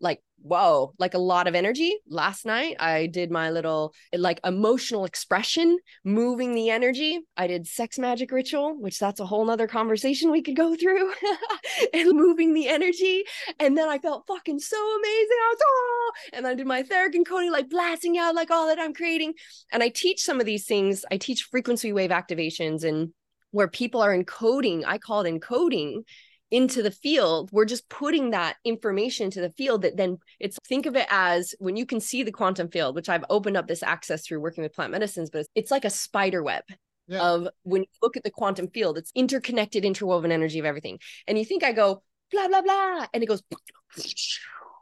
[0.00, 1.96] like whoa like a lot of energy.
[2.08, 7.20] Last night i did my little like emotional expression moving the energy.
[7.36, 11.12] I did sex magic ritual which that's a whole nother conversation we could go through
[11.92, 13.24] and moving the energy.
[13.58, 15.38] And then i felt fucking so amazing.
[15.42, 16.12] I was oh!
[16.34, 19.34] And i did my etheric encoding like blasting out like all that i'm creating.
[19.72, 21.04] And i teach some of these things.
[21.10, 23.12] I teach frequency wave activations and
[23.50, 24.84] where people are encoding.
[24.86, 26.02] I call it encoding
[26.50, 30.86] into the field we're just putting that information to the field that then it's think
[30.86, 33.82] of it as when you can see the quantum field which i've opened up this
[33.82, 36.64] access through working with plant medicines but it's it's like a spider web
[37.06, 37.20] yeah.
[37.20, 41.38] of when you look at the quantum field it's interconnected interwoven energy of everything and
[41.38, 43.42] you think i go blah blah blah and it goes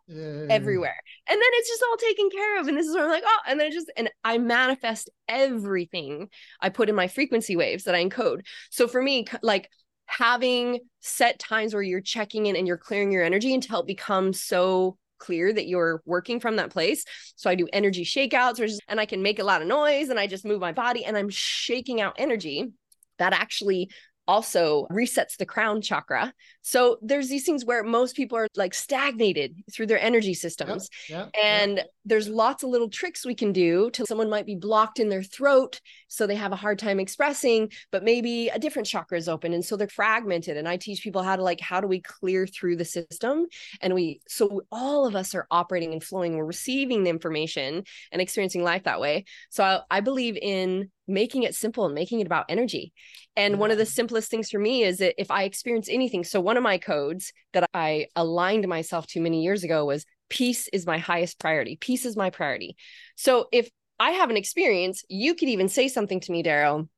[0.09, 0.46] yeah.
[0.50, 0.96] everywhere.
[1.29, 2.68] And then it's just all taken care of.
[2.68, 6.29] And this is where I'm like, oh, and then just, and I manifest everything
[6.61, 8.42] I put in my frequency waves that I encode.
[8.70, 9.70] So for me, like
[10.07, 14.40] having set times where you're checking in and you're clearing your energy until it becomes
[14.40, 17.05] so clear that you're working from that place.
[17.37, 20.19] So I do energy shakeouts, just, and I can make a lot of noise and
[20.19, 22.73] I just move my body and I'm shaking out energy
[23.19, 23.90] that actually
[24.29, 26.33] also resets the crown chakra.
[26.66, 30.90] So there's these things where most people are like stagnated through their energy systems.
[31.09, 31.87] Yep, yep, and yep.
[32.05, 35.22] there's lots of little tricks we can do to someone might be blocked in their
[35.22, 39.52] throat so they have a hard time expressing, but maybe a different chakra is open
[39.52, 42.48] and so they're fragmented and I teach people how to like how do we clear
[42.48, 43.46] through the system
[43.81, 48.20] and we so all of us are operating and flowing we're receiving the information and
[48.20, 49.24] experiencing life that way.
[49.50, 52.92] So I, I believe in making it simple and making it about energy.
[53.37, 53.61] And yeah.
[53.61, 56.56] one of the simplest things for me is that if I experience anything, so one
[56.57, 60.99] of my codes that I aligned myself to many years ago was peace is my
[60.99, 61.77] highest priority.
[61.77, 62.77] Peace is my priority.
[63.16, 66.88] So if I have an experience, you could even say something to me, Daryl,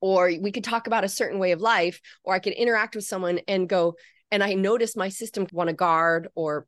[0.00, 3.04] or we could talk about a certain way of life, or I could interact with
[3.04, 3.94] someone and go,
[4.30, 6.66] and I notice my system want to guard or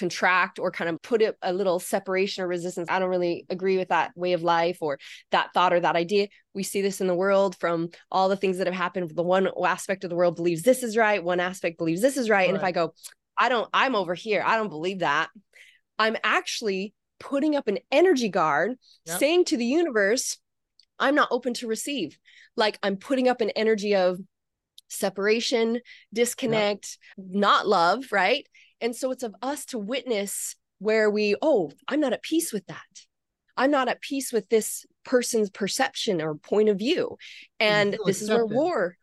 [0.00, 2.88] contract or kind of put it a little separation or resistance.
[2.90, 4.98] I don't really agree with that way of life or
[5.30, 6.28] that thought or that idea.
[6.54, 9.12] We see this in the world from all the things that have happened.
[9.14, 12.30] The one aspect of the world believes this is right, one aspect believes this is
[12.30, 12.38] right.
[12.38, 12.48] right.
[12.48, 12.94] And if I go,
[13.36, 15.28] I don't, I'm over here, I don't believe that.
[15.98, 18.72] I'm actually putting up an energy guard
[19.04, 19.18] yep.
[19.18, 20.38] saying to the universe,
[20.98, 22.18] I'm not open to receive.
[22.56, 24.18] Like I'm putting up an energy of
[24.88, 25.80] separation,
[26.12, 27.26] disconnect, yep.
[27.30, 28.46] not love, right?
[28.80, 32.66] And so it's of us to witness where we, oh, I'm not at peace with
[32.66, 32.78] that.
[33.56, 37.16] I'm not at peace with this person's perception or point of view.
[37.58, 38.96] And this is where war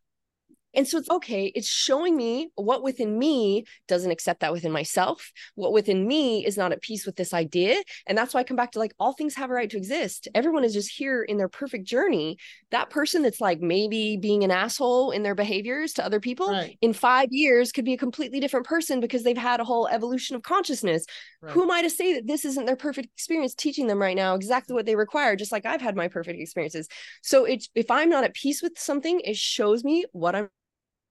[0.77, 1.51] and so it's okay.
[1.55, 6.55] It's showing me what within me doesn't accept that within myself, what within me is
[6.55, 7.81] not at peace with this idea.
[8.05, 10.27] And that's why I come back to like, all things have a right to exist.
[10.35, 12.37] Everyone is just here in their perfect journey.
[12.69, 16.77] That person that's like maybe being an asshole in their behaviors to other people right.
[16.79, 20.35] in five years could be a completely different person because they've had a whole evolution
[20.35, 21.05] of consciousness.
[21.41, 21.53] Right.
[21.53, 24.35] Who am I to say that this isn't their perfect experience teaching them right now
[24.35, 26.87] exactly what they require, just like I've had my perfect experiences.
[27.23, 30.49] So it's if I'm not at peace with something, it shows me what I'm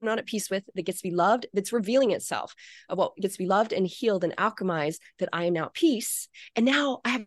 [0.02, 2.54] not at peace with that gets to be loved that's revealing itself
[2.88, 5.74] of what gets to be loved and healed and alchemized that i am now at
[5.74, 7.24] peace and now i have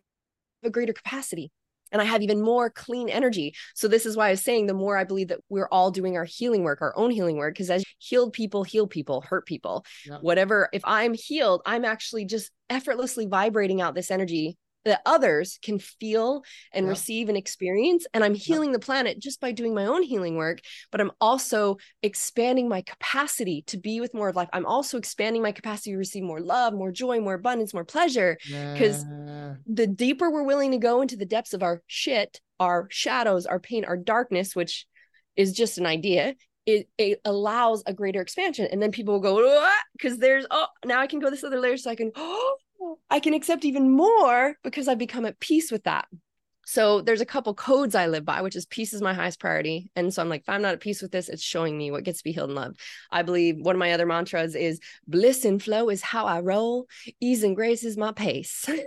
[0.62, 1.50] a greater capacity
[1.92, 3.54] and I have even more clean energy.
[3.74, 6.16] So this is why I was saying the more I believe that we're all doing
[6.16, 9.84] our healing work, our own healing work, because as healed people heal people, hurt people,
[10.20, 10.68] whatever.
[10.72, 16.42] If I'm healed, I'm actually just effortlessly vibrating out this energy that others can feel
[16.72, 16.90] and yeah.
[16.90, 18.06] receive and experience.
[18.14, 18.74] And I'm healing yeah.
[18.74, 23.62] the planet just by doing my own healing work, but I'm also expanding my capacity
[23.68, 24.48] to be with more of life.
[24.52, 28.38] I'm also expanding my capacity to receive more love, more joy, more abundance, more pleasure.
[28.44, 29.54] Because yeah.
[29.66, 33.60] the deeper we're willing to go into the depths of our shit, our shadows, our
[33.60, 34.86] pain, our darkness, which
[35.36, 36.34] is just an idea,
[36.66, 38.68] it, it allows a greater expansion.
[38.70, 41.76] And then people will go, because there's, oh, now I can go this other layer
[41.76, 42.56] so I can, oh,
[43.10, 46.06] I can accept even more because I've become at peace with that.
[46.70, 49.90] So there's a couple codes I live by, which is peace is my highest priority.
[49.96, 52.04] And so I'm like, if I'm not at peace with this, it's showing me what
[52.04, 52.78] gets to be healed and loved.
[53.10, 56.86] I believe one of my other mantras is bliss and flow is how I roll,
[57.20, 58.68] ease and grace is my pace.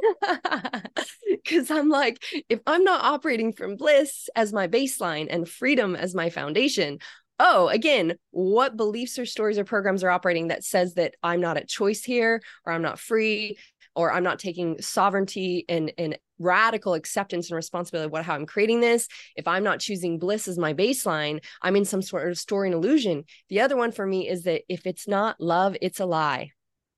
[1.43, 6.15] Because I'm like, if I'm not operating from bliss as my baseline and freedom as
[6.15, 6.99] my foundation,
[7.37, 11.57] oh, again, what beliefs or stories or programs are operating that says that I'm not
[11.57, 13.57] at choice here or I'm not free
[13.95, 18.45] or I'm not taking sovereignty and, and radical acceptance and responsibility of what how I'm
[18.45, 19.07] creating this.
[19.35, 22.75] If I'm not choosing bliss as my baseline, I'm in some sort of story and
[22.75, 23.25] illusion.
[23.49, 26.51] The other one for me is that if it's not love, it's a lie.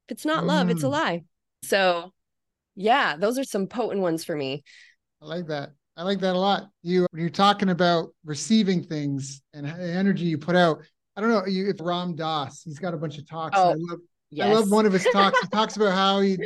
[0.08, 0.48] If it's not mm.
[0.48, 0.92] love, it's a mm.
[0.92, 1.24] lie.
[1.64, 2.14] So
[2.76, 4.64] yeah, those are some potent ones for me.
[5.22, 5.72] I like that.
[5.98, 6.70] I like that a lot.
[6.84, 10.80] You when you're talking about receiving things and energy you put out.
[11.16, 13.58] I don't know you if Ram Dass, he's got a bunch of talks.
[13.58, 13.70] Oh.
[13.70, 14.00] I love
[14.36, 14.48] Yes.
[14.48, 15.40] I love one of his talks.
[15.40, 16.38] he talks about how he,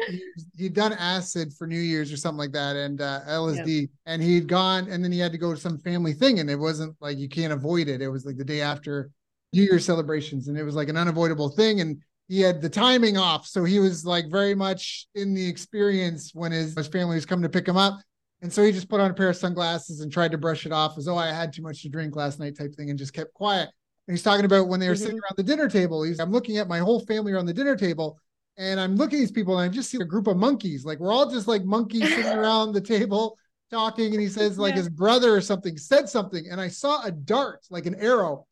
[0.56, 3.90] he had done acid for New Year's or something like that, and uh, LSD, yep.
[4.06, 6.56] and he'd gone, and then he had to go to some family thing, and it
[6.56, 8.00] wasn't like you can't avoid it.
[8.00, 9.10] It was like the day after
[9.54, 13.18] New Year's celebrations, and it was like an unavoidable thing, and he had the timing
[13.18, 17.26] off, so he was like very much in the experience when his, his family was
[17.26, 18.00] coming to pick him up,
[18.44, 20.72] and so he just put on a pair of sunglasses and tried to brush it
[20.72, 23.16] off as oh I had too much to drink last night type thing, and just
[23.16, 23.70] kept quiet.
[24.10, 25.04] And he's talking about when they were mm-hmm.
[25.04, 26.02] sitting around the dinner table.
[26.02, 28.20] He's I'm looking at my whole family around the dinner table,
[28.58, 30.84] and I'm looking at these people, and I just see a group of monkeys.
[30.84, 33.38] Like we're all just like monkeys sitting around the table
[33.70, 34.14] talking.
[34.14, 34.78] And he says, like yeah.
[34.78, 38.48] his brother or something said something, and I saw a dart, like an arrow,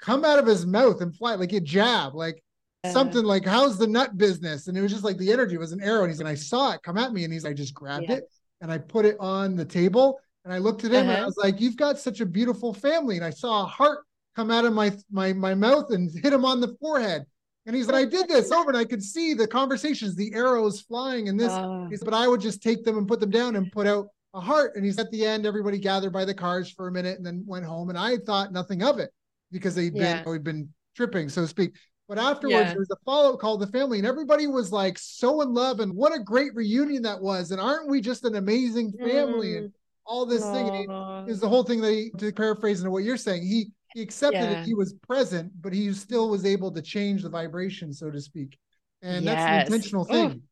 [0.00, 2.42] come out of his mouth and fly, like a jab, like
[2.90, 4.66] something like, How's the nut business?
[4.66, 6.04] And it was just like the energy was an arrow.
[6.04, 7.24] And he's and I saw it come at me.
[7.24, 8.16] And he's I just grabbed yeah.
[8.16, 8.24] it
[8.62, 10.18] and I put it on the table.
[10.46, 11.10] And I looked at him uh-huh.
[11.10, 11.26] and I uh-huh.
[11.26, 13.16] was like, You've got such a beautiful family.
[13.16, 16.44] And I saw a heart come out of my my my mouth and hit him
[16.44, 17.24] on the forehead.
[17.64, 20.80] And he's like, I did this over and I could see the conversations, the arrows
[20.80, 23.70] flying and this, uh, but I would just take them and put them down and
[23.70, 24.72] put out a heart.
[24.74, 27.44] And he's at the end, everybody gathered by the cars for a minute and then
[27.46, 27.88] went home.
[27.88, 29.10] And I thought nothing of it
[29.52, 30.22] because they'd yeah.
[30.22, 31.76] been, we'd been tripping, so to speak.
[32.08, 32.70] But afterwards, yeah.
[32.70, 35.54] there was a follow up call to the family, and everybody was like so in
[35.54, 35.80] love.
[35.80, 37.52] And what a great reunion that was.
[37.52, 39.52] And aren't we just an amazing family?
[39.52, 39.58] Mm.
[39.58, 39.72] And
[40.04, 41.26] all this Aww.
[41.26, 41.32] thing.
[41.32, 44.40] is the whole thing that he, to paraphrase into what you're saying, he he accepted
[44.40, 44.60] yeah.
[44.60, 44.66] it.
[44.66, 48.58] He was present, but he still was able to change the vibration, so to speak.
[49.02, 49.34] And yes.
[49.34, 50.42] that's an intentional thing.
[50.42, 50.48] Oh.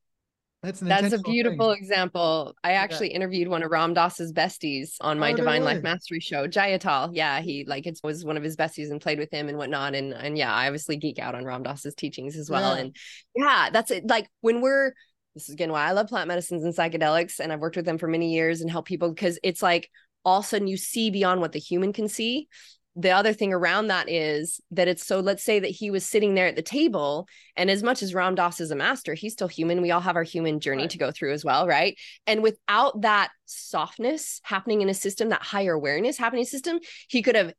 [0.62, 1.82] That's that's a beautiful thing.
[1.82, 2.54] example.
[2.62, 3.16] I actually yeah.
[3.16, 7.10] interviewed one of Ram Dass's besties on my oh, Divine Life Mastery show, Jai Uttal.
[7.14, 9.94] Yeah, he like it was one of his besties and played with him and whatnot.
[9.94, 12.74] And and yeah, I obviously geek out on Ram Dass's teachings as well.
[12.74, 12.82] Yeah.
[12.82, 12.96] And
[13.34, 14.06] yeah, that's it.
[14.06, 14.92] Like when we're
[15.34, 17.96] this is again why I love plant medicines and psychedelics, and I've worked with them
[17.96, 19.88] for many years and help people because it's like
[20.26, 22.48] all of a sudden you see beyond what the human can see
[22.96, 26.34] the other thing around that is that it's so let's say that he was sitting
[26.34, 27.26] there at the table
[27.56, 29.80] and as much as Ram Dass is a master he's still human.
[29.80, 30.90] We all have our human journey right.
[30.90, 31.96] to go through as well right?
[32.26, 37.36] And without that softness happening in a system that higher awareness happening system he could
[37.36, 37.54] have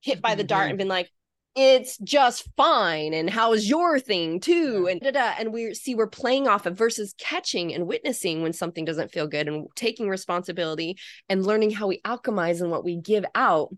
[0.00, 0.78] hit by the dart and mm-hmm.
[0.78, 1.10] been like
[1.56, 4.86] it's just fine and how's your thing too?
[4.88, 8.52] And da, da, and we see we're playing off of versus catching and witnessing when
[8.52, 10.96] something doesn't feel good and taking responsibility
[11.28, 13.70] and learning how we alchemize and what we give out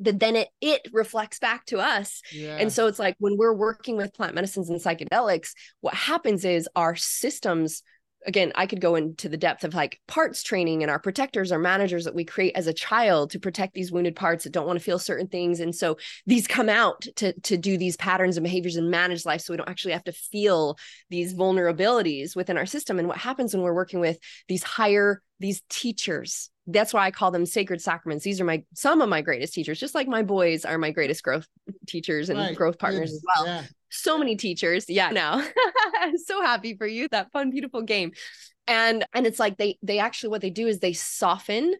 [0.00, 2.22] that then it it reflects back to us.
[2.32, 2.56] Yeah.
[2.56, 6.68] And so it's like when we're working with plant medicines and psychedelics, what happens is
[6.74, 7.82] our systems
[8.26, 11.58] again, I could go into the depth of like parts training and our protectors, our
[11.58, 14.78] managers that we create as a child to protect these wounded parts that don't want
[14.78, 15.60] to feel certain things.
[15.60, 19.42] And so these come out to, to do these patterns and behaviors and manage life
[19.42, 20.78] so we don't actually have to feel
[21.10, 22.98] these vulnerabilities within our system.
[22.98, 24.18] And what happens when we're working with
[24.48, 28.24] these higher, these teachers, that's why I call them sacred sacraments.
[28.24, 31.22] These are my some of my greatest teachers, just like my boys are my greatest
[31.22, 31.46] growth
[31.86, 32.56] teachers and right.
[32.56, 33.46] growth partners as well.
[33.46, 33.62] Yeah.
[33.90, 34.86] So many teachers.
[34.88, 35.44] Yeah, now
[36.24, 37.08] so happy for you.
[37.10, 38.12] That fun, beautiful game.
[38.66, 41.74] And and it's like they they actually what they do is they soften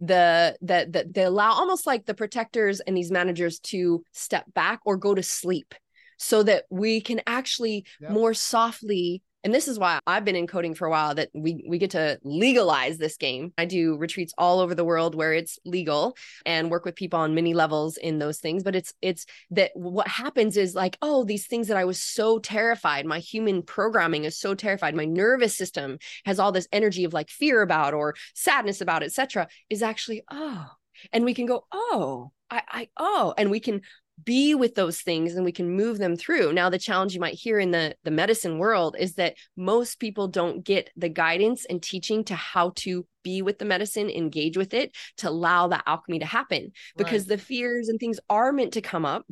[0.00, 4.80] the that that they allow almost like the protectors and these managers to step back
[4.86, 5.74] or go to sleep
[6.16, 8.10] so that we can actually yep.
[8.10, 11.78] more softly and this is why I've been encoding for a while that we we
[11.78, 13.52] get to legalize this game.
[13.56, 17.34] I do retreats all over the world where it's legal and work with people on
[17.34, 21.46] many levels in those things, but it's it's that what happens is like, oh, these
[21.46, 25.98] things that I was so terrified, my human programming is so terrified, my nervous system
[26.24, 30.66] has all this energy of like fear about or sadness about, etc., is actually oh,
[31.12, 33.82] and we can go, oh, I, I oh and we can
[34.24, 37.34] be with those things and we can move them through now the challenge you might
[37.34, 41.82] hear in the the medicine world is that most people don't get the guidance and
[41.82, 46.18] teaching to how to be with the medicine engage with it to allow that alchemy
[46.18, 47.36] to happen because right.
[47.36, 49.24] the fears and things are meant to come up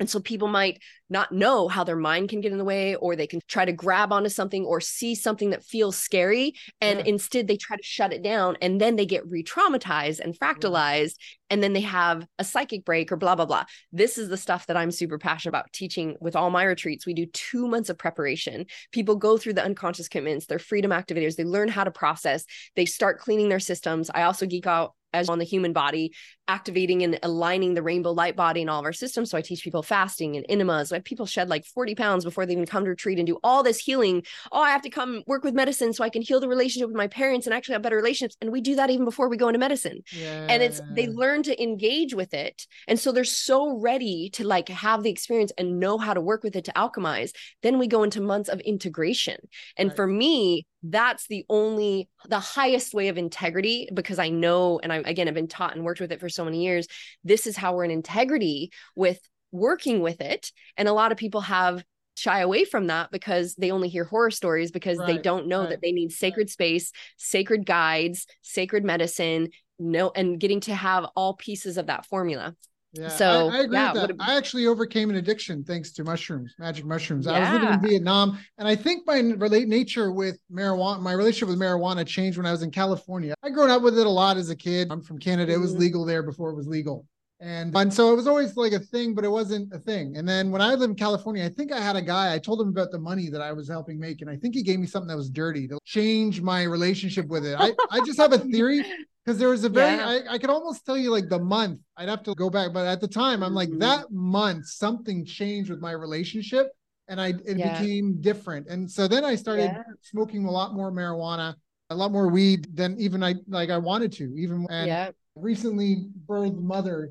[0.00, 0.80] and so people might
[1.10, 3.72] not know how their mind can get in the way, or they can try to
[3.72, 6.54] grab onto something or see something that feels scary.
[6.80, 7.04] And yeah.
[7.06, 8.56] instead, they try to shut it down.
[8.62, 10.44] And then they get re traumatized and mm-hmm.
[10.44, 11.16] fractalized.
[11.50, 13.64] And then they have a psychic break or blah, blah, blah.
[13.92, 17.06] This is the stuff that I'm super passionate about teaching with all my retreats.
[17.06, 18.66] We do two months of preparation.
[18.92, 22.44] People go through the unconscious commitments, they're freedom activators, they learn how to process,
[22.76, 24.10] they start cleaning their systems.
[24.14, 26.12] I also geek out as on the human body,
[26.48, 29.30] activating and aligning the rainbow light body in all of our systems.
[29.30, 30.92] So I teach people fasting and enemas.
[30.92, 33.38] I have people shed like 40 pounds before they even come to retreat and do
[33.44, 34.24] all this healing.
[34.50, 36.96] Oh, I have to come work with medicine so I can heal the relationship with
[36.96, 38.36] my parents and actually have better relationships.
[38.40, 40.02] And we do that even before we go into medicine.
[40.12, 40.46] Yeah.
[40.48, 42.66] And it's they learn to engage with it.
[42.88, 46.42] And so they're so ready to like have the experience and know how to work
[46.42, 47.30] with it to alchemize.
[47.62, 49.36] Then we go into months of integration.
[49.76, 49.96] And right.
[49.96, 54.99] for me, that's the only the highest way of integrity because i know and i
[55.06, 56.86] again I've been taught and worked with it for so many years
[57.24, 59.20] this is how we're in integrity with
[59.52, 61.84] working with it and a lot of people have
[62.16, 65.60] shy away from that because they only hear horror stories because right, they don't know
[65.60, 65.70] right.
[65.70, 69.48] that they need sacred space sacred guides sacred medicine
[69.78, 72.54] no and getting to have all pieces of that formula
[72.92, 74.16] yeah, so I, I agree yeah, with that.
[74.18, 77.26] I actually overcame an addiction thanks to mushrooms, magic mushrooms.
[77.26, 77.32] Yeah.
[77.32, 81.48] I was living in Vietnam, and I think my relate nature with marijuana, my relationship
[81.48, 83.34] with marijuana changed when I was in California.
[83.42, 84.88] I grown up with it a lot as a kid.
[84.90, 85.52] I'm from Canada.
[85.52, 85.60] Mm-hmm.
[85.60, 85.80] It was mm-hmm.
[85.80, 87.06] legal there before it was legal.
[87.40, 90.16] And, and so it was always like a thing, but it wasn't a thing.
[90.16, 92.60] And then when I lived in California, I think I had a guy, I told
[92.60, 94.20] him about the money that I was helping make.
[94.20, 97.46] And I think he gave me something that was dirty to change my relationship with
[97.46, 97.56] it.
[97.58, 98.84] I, I just have a theory
[99.24, 100.20] because there was a very yeah.
[100.28, 102.86] I, I could almost tell you like the month i'd have to go back but
[102.86, 103.80] at the time i'm like mm-hmm.
[103.80, 106.72] that month something changed with my relationship
[107.10, 107.78] and I it Yeah.
[107.78, 108.68] became different.
[108.68, 109.82] And so then I started Yeah.
[110.00, 111.56] smoking a lot more marijuana,
[111.90, 114.32] a lot more weed than even I like I wanted to.
[114.36, 117.10] Even and recently birthed mother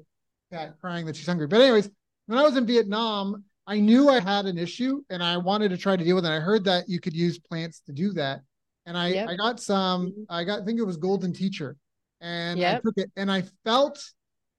[0.52, 1.48] cat crying that she's hungry.
[1.48, 1.90] But anyways,
[2.28, 5.78] when I was in Vietnam, I knew I had an issue and I wanted to
[5.78, 6.32] try to deal with it.
[6.32, 8.42] I heard that you could use plants to do that.
[8.86, 9.30] And I, Yep.
[9.30, 10.26] I got some, Mhm.
[10.30, 11.78] I got, I think it was Golden Teacher.
[12.22, 14.04] And I took it and I felt,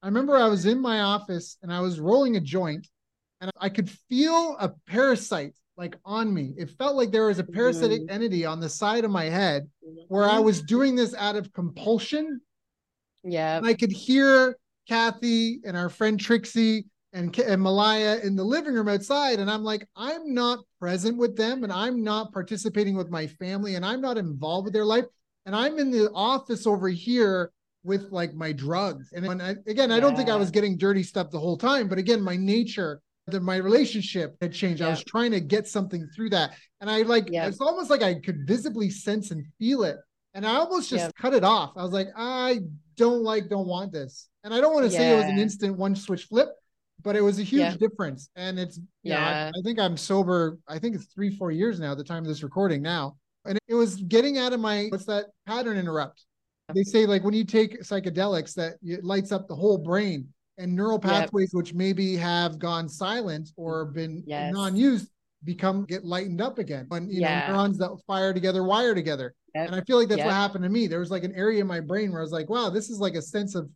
[0.03, 2.89] I remember I was in my office and I was rolling a joint
[3.41, 6.55] and I could feel a parasite like on me.
[6.57, 8.11] It felt like there was a parasitic Mhm.
[8.11, 9.69] entity on the side of my head
[10.09, 12.41] where I was doing this out of compulsion
[13.25, 13.61] Yeah.
[13.63, 14.57] I could hear
[14.89, 19.41] Kathy and our friend Trixie and, and Malaya in the living room outside.
[19.41, 23.75] And I'm like, I'm not present with them and I'm not participating with my family
[23.75, 25.05] and I'm not involved with their life.
[25.47, 27.51] And I'm in the office over here
[27.83, 29.11] with like my drugs.
[29.13, 31.89] And when I, again, I don't think I was getting dirty stuff the whole time,
[31.89, 34.83] but again, my nature, that my relationship had changed.
[34.83, 36.55] I was trying to get something through that.
[36.81, 37.47] And I like, Yeah.
[37.47, 39.97] it's almost like I could visibly sense and feel it.
[40.35, 41.11] And I almost just Yeah.
[41.21, 41.73] cut it off.
[41.77, 42.61] I was like, I
[43.01, 44.29] don't like, don't want this.
[44.45, 46.49] And I don't want to say it was an instant one switch flip,
[47.03, 47.77] but it was a huge Yeah.
[47.77, 48.29] difference.
[48.37, 49.51] And it's, you know, I- Yeah.
[49.57, 50.59] I, think I'm sober.
[50.69, 53.17] I think it's three, four years now at the time of this recording now.
[53.47, 56.25] And it was getting out of my, what's that pattern interrupt?
[56.75, 60.29] They say like when you take psychedelics that it lights up the whole brain
[60.59, 61.11] and neural Yep.
[61.11, 64.53] pathways, which maybe have gone silent or been Yes.
[64.53, 65.09] non-used
[65.43, 67.47] become get lightened up again when you Yeah.
[67.49, 69.67] know neurons that fire together wire together Yep.
[69.67, 71.67] and i feel like that's what happened to me there was like an area in
[71.67, 73.69] my brain where i was like wow this is like a sense of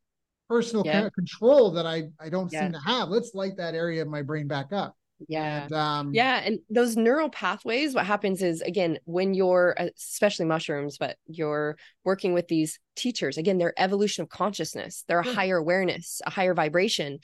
[0.48, 0.94] personal Yep.
[0.94, 2.62] kind of control that i i don't Yep.
[2.62, 4.94] seem to have let's light that area of my brain back up
[5.28, 5.64] Yeah.
[5.64, 10.98] and um Yeah, and those neural pathways, what happens is again, when you're especially mushrooms,
[10.98, 16.20] but you're working with these teachers, again, they're evolution of consciousness, they're a higher awareness,
[16.26, 17.18] a higher vibration.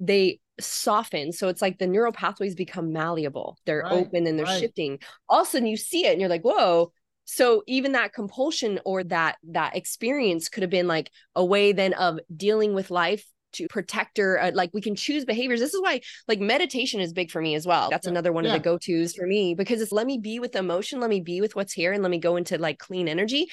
[0.00, 1.32] They soften.
[1.32, 4.60] So it's like the neural pathways become malleable, they're Right, open and they're right.
[4.60, 4.98] shifting.
[5.28, 6.92] All of a sudden you see it and you're like, whoa.
[7.34, 11.94] So even that compulsion or that that experience could have been like a way then
[11.94, 13.24] of dealing with life
[13.54, 14.38] to protect her.
[14.38, 15.58] Uh, like we can choose behaviors.
[15.58, 17.88] This is why like meditation is big for me as well.
[17.88, 18.50] That's Yeah, another one yeah.
[18.50, 21.40] of the go-tos for me because it's let me be with emotion, let me be
[21.40, 23.48] with what's here and let me go into like clean energy.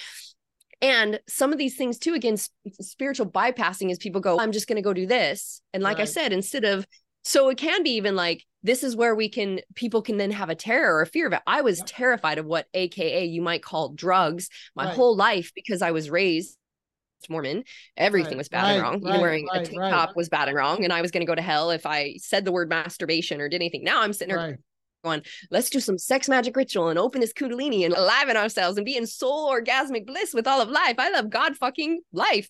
[0.82, 2.50] And some of these things too, again, s-
[2.82, 5.62] spiritual bypassing is people go, I'm just going to go do this.
[5.74, 6.86] And like I said, instead of,
[7.24, 10.50] so it can be even like, this is where we can, people can then have
[10.50, 11.42] a terror or a fear of it.
[11.48, 11.88] I was Yep.
[11.88, 14.96] terrified of what AKA you might call drugs my Right.
[14.96, 16.58] whole life because I was raised
[17.30, 17.64] Mormon.
[17.98, 19.04] Everything Right, was bad and right, wrong.
[19.06, 20.84] Even wearing a tank top was bad and wrong.
[20.84, 23.50] And I was going to go to hell if I said the word masturbation or
[23.50, 23.84] did anything.
[23.84, 24.58] Now I'm sitting there right
[25.50, 28.98] let's do some sex magic ritual and open this kundalini and liven ourselves and be
[28.98, 30.96] in soul orgasmic bliss with all of life.
[30.98, 32.50] I love God fucking life.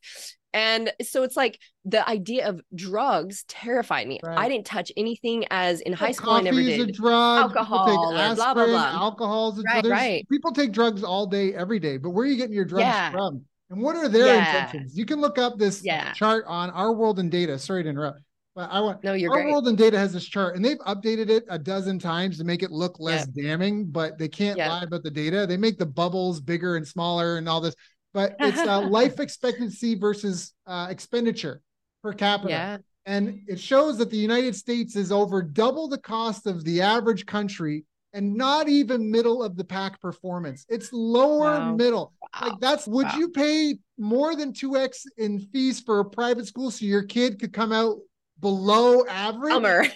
[0.53, 4.19] And so it's like the idea of drugs terrified me.
[4.23, 4.37] Right.
[4.37, 6.33] I didn't touch anything as in high Well, school.
[6.33, 6.95] I never coffee is a did.
[6.95, 7.39] drug.
[7.43, 8.91] Alcohol or blah, blah, blah.
[8.93, 9.91] Alcohol is a Right, drug.
[9.97, 10.27] Right.
[10.29, 11.97] People take drugs all day, every day.
[11.97, 13.11] But where are you getting your drugs Yeah.
[13.11, 13.45] from?
[13.69, 14.65] And what are their Yeah.
[14.65, 14.97] intentions?
[14.97, 16.11] You can look up this Yeah.
[16.13, 17.59] chart on Our World in Data.
[17.59, 18.19] Sorry to interrupt,
[18.55, 19.51] but I want No, you're Our great.
[19.51, 22.63] World and Data has this chart, and they've updated it a dozen times to make
[22.63, 23.85] it look less damning.
[23.85, 25.45] But they can't lie about the data.
[25.47, 27.75] They make the bubbles bigger and smaller and all this.
[28.13, 31.61] But it's uh, life expectancy versus uh, expenditure
[32.03, 32.49] per capita.
[32.49, 32.77] Yeah.
[33.05, 37.25] And it shows that the United States is over double the cost of the average
[37.25, 40.65] country and not even middle of the pack performance.
[40.69, 41.75] It's lower Wow.
[41.75, 42.13] middle.
[42.21, 42.49] Wow.
[42.49, 43.17] Like that's would Wow.
[43.17, 47.53] you pay more than 2x in fees for a private school so your kid could
[47.53, 47.97] come out
[48.39, 49.91] below average?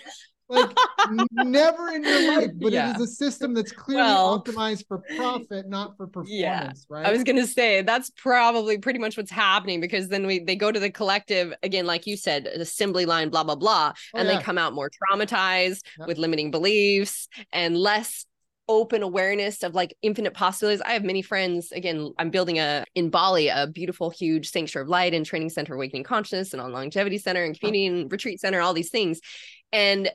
[0.50, 0.70] Like
[1.10, 2.92] never in your life, but Yeah.
[2.92, 6.60] it is a system that's clearly Well, optimized for profit, not for Yeah.
[6.60, 7.06] performance, right?
[7.06, 10.72] I was gonna say that's probably pretty much what's happening because then we they go
[10.72, 14.38] to the collective again, like you said, assembly line, blah blah blah, Oh, and yeah.
[14.38, 16.08] they come out more traumatized Yep.
[16.08, 18.26] with limiting beliefs and less
[18.70, 20.82] open awareness of like infinite possibilities.
[20.82, 21.72] I have many friends.
[21.74, 25.74] Again, I'm building a in Bali a beautiful, huge sanctuary of light and training center,
[25.74, 29.20] awakening consciousness, and on longevity center and community and retreat center, all these things,
[29.74, 30.10] and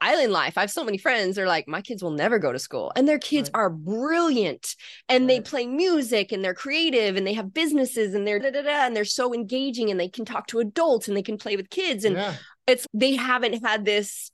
[0.00, 0.56] island life.
[0.58, 1.36] I have so many friends.
[1.36, 3.60] They're like, my kids will never go to school, and their kids Right.
[3.60, 4.74] are brilliant,
[5.08, 8.62] and they play music, and they're creative, and they have businesses, and they're da da
[8.62, 11.56] da, and they're so engaging, and they can talk to adults, and they can play
[11.56, 12.34] with kids, and yeah.
[12.66, 14.30] it's they haven't had this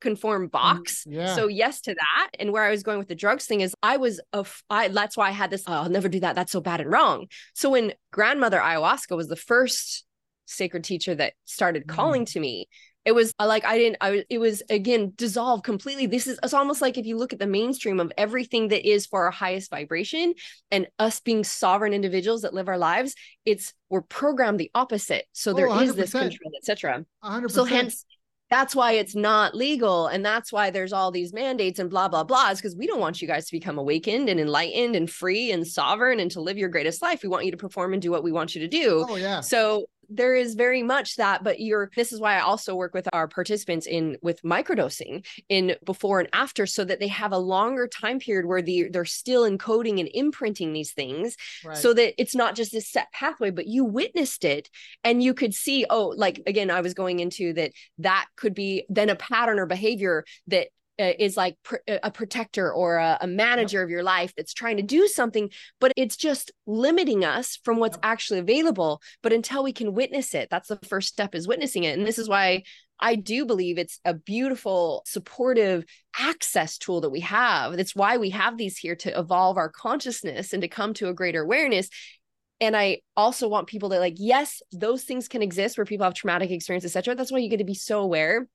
[0.00, 1.04] conform box.
[1.08, 1.34] Mm, yeah.
[1.34, 2.30] So yes to that.
[2.38, 4.86] And where I was going with the drugs thing is I was a f- I
[4.88, 6.36] that's why I had this oh, I'll never do that.
[6.36, 7.26] That's so bad and wrong.
[7.54, 10.04] So when grandmother ayahuasca was the first
[10.46, 11.88] sacred teacher that started Mm.
[11.88, 12.68] calling to me,
[13.08, 16.04] it was uh, like I didn't I it was again dissolved completely.
[16.04, 19.06] This is it's almost like if you look at the mainstream of everything that is
[19.06, 20.34] for our highest vibration
[20.70, 23.14] and us being sovereign individuals that live our lives,
[23.46, 25.24] it's we're programmed the opposite.
[25.32, 27.06] So Oh, there is this control, etc.
[27.48, 28.04] So hence
[28.50, 32.24] that's why it's not legal and that's why there's all these mandates and blah blah
[32.24, 35.50] blah is because we don't want you guys to become awakened and enlightened and free
[35.50, 38.10] and sovereign and to live your greatest life we want you to perform and do
[38.10, 41.60] what we want you to do oh yeah so there is very much that but
[41.60, 46.20] you're this is why i also work with our participants in with microdosing in before
[46.20, 50.00] and after so that they have a longer time period where they, they're still encoding
[50.00, 51.76] and imprinting these things right.
[51.76, 54.70] so that it's not just this set pathway but you witnessed it
[55.04, 58.84] and you could see oh like again i was going into that that could be
[58.88, 60.68] then a pattern or behavior that
[60.98, 63.84] is like pr- uh, a protector or a, a manager yep.
[63.84, 67.96] of your life that's trying to do something, but it's just limiting us from what's
[67.96, 68.04] yep.
[68.04, 69.00] actually available.
[69.22, 71.96] But until we can witness it, that's the first step is witnessing it.
[71.96, 72.62] And this is why
[73.00, 75.84] I do believe it's a beautiful, supportive
[76.18, 77.76] access tool that we have.
[77.76, 81.14] That's why we have these here to evolve our consciousness and to come to a
[81.14, 81.88] greater awareness
[82.60, 86.14] and i also want people to like yes those things can exist where people have
[86.14, 88.48] traumatic experience etc that's why you get to be so aware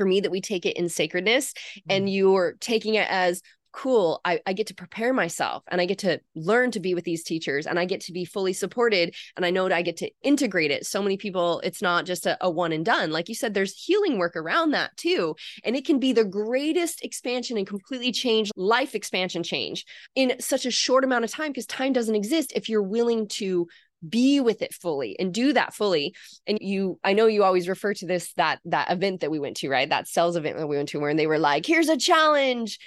[0.00, 1.90] for me that we take it in sacredness mm-hmm.
[1.90, 5.98] and you're taking it as cool I, I get to prepare myself and i get
[5.98, 9.44] to learn to be with these teachers and i get to be fully supported and
[9.44, 10.86] i know that i get to integrate it.
[10.86, 13.10] So many people it's not just a, a one and done.
[13.10, 15.36] Like you said there's healing work around that too.
[15.64, 19.84] And it can be the greatest expansion and completely change life expansion change
[20.14, 23.68] in such a short amount of time because time doesn't exist if you're willing to
[24.08, 26.14] be with it fully and do that fully.
[26.46, 29.58] And you i know you always refer to this that that event that we went
[29.58, 29.88] to right?
[29.88, 32.78] That sales event that we went to where and they were like here's a challenge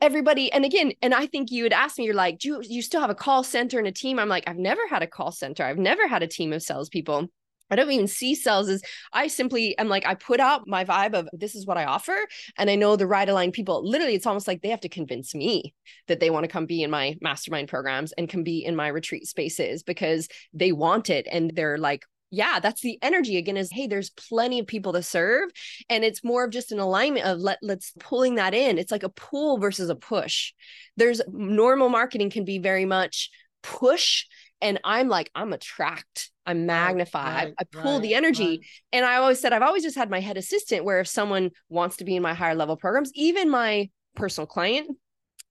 [0.00, 0.52] everybody.
[0.52, 3.00] And again and i think you would ask me you're like do you, you still
[3.00, 4.18] have a call center and a team?
[4.18, 5.64] I'm like i've never had a call center.
[5.64, 7.28] I've never had a team of salespeople
[7.70, 11.14] I don't even see sales as I simply am like, I put out my vibe
[11.14, 12.16] of this is what I offer.
[12.56, 15.34] And I know the right aligned people, literally, it's almost like they have to convince
[15.34, 15.74] me
[16.06, 18.88] that they want to come be in my mastermind programs and can be in my
[18.88, 21.26] retreat spaces because they want it.
[21.30, 25.02] And they're like, yeah, that's the energy again is hey, there's plenty of people to
[25.02, 25.50] serve.
[25.88, 28.78] And it's more of just an alignment of let let's pulling that in.
[28.78, 30.52] It's like a pull versus a push.
[30.96, 33.30] There's normal marketing can be very much
[33.62, 34.26] push
[34.60, 38.60] and i'm like i'm attract i'm magnified right, I, pull right, the energy right.
[38.92, 41.96] and i always said i've always just had my head assistant where if someone wants
[41.98, 44.96] to be in my higher level programs even my personal client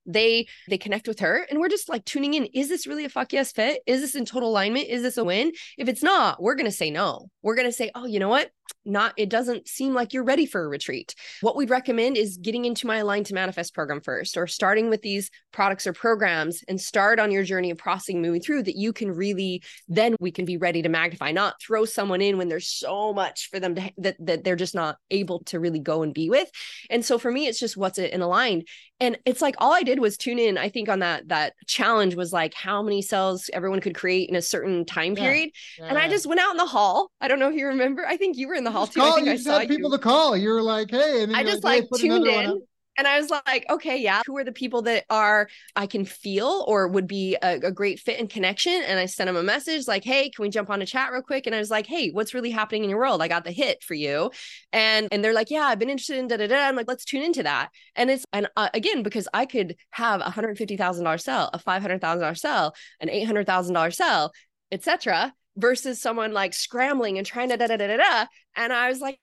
[0.08, 3.10] they they connect with her and we're just like tuning in is this really a
[3.10, 3.82] fuck yes fit?
[3.86, 4.88] Is this in total alignment?
[4.88, 5.52] Is this a win?
[5.78, 7.30] If it's not we're to say no.
[7.42, 8.52] We're to say oh you know what?
[8.86, 11.14] Not it doesn't seem like you're ready for a retreat.
[11.42, 15.02] What we'd recommend is getting into my align to manifest program first or starting with
[15.02, 18.94] these products or programs and start on your journey of processing moving through that you
[18.94, 22.68] can really then we can be ready to magnify not throw someone in when there's
[22.68, 26.14] so much for them to that, that they're just not able to really go and
[26.14, 26.50] be with.
[26.90, 28.68] And so for me it's just what's it in aligned.
[29.00, 32.16] And it's like all i did was tune in i think on that that challenge
[32.16, 35.86] was like how many cells everyone could create in a certain time period yeah.
[35.86, 35.90] Yeah.
[35.90, 38.18] and i just went out in the hall i don't know if you remember i
[38.18, 39.00] think you were in the hall too.
[39.00, 39.98] Call, I think you I saw people you.
[39.98, 40.36] to call.
[40.36, 42.62] You were like, hey, I just like, like tuned in.
[42.98, 46.66] And I was like, okay, yeah, who are the people that are I can feel
[46.68, 48.74] or would be a, a, great fit and connection?
[48.74, 51.22] And I sent them a message like, hey, can we jump on a chat real
[51.22, 51.46] quick?
[51.46, 53.22] And I was like, hey, what's really happening in your world?
[53.22, 54.32] I got the hit for you.
[54.74, 56.68] And and they're like, yeah, I've been interested in da da da.
[56.68, 57.70] I'm like, let's tune into that.
[57.96, 61.50] And it's and uh, again because I could have a hundred fifty thousand dollar sell,
[61.54, 64.32] a five hundred thousand dollar sell, an eight hundred thousand dollar sell,
[64.72, 68.26] etc versus someone like scrambling and trying to da da da da da.
[68.56, 69.20] And I was like,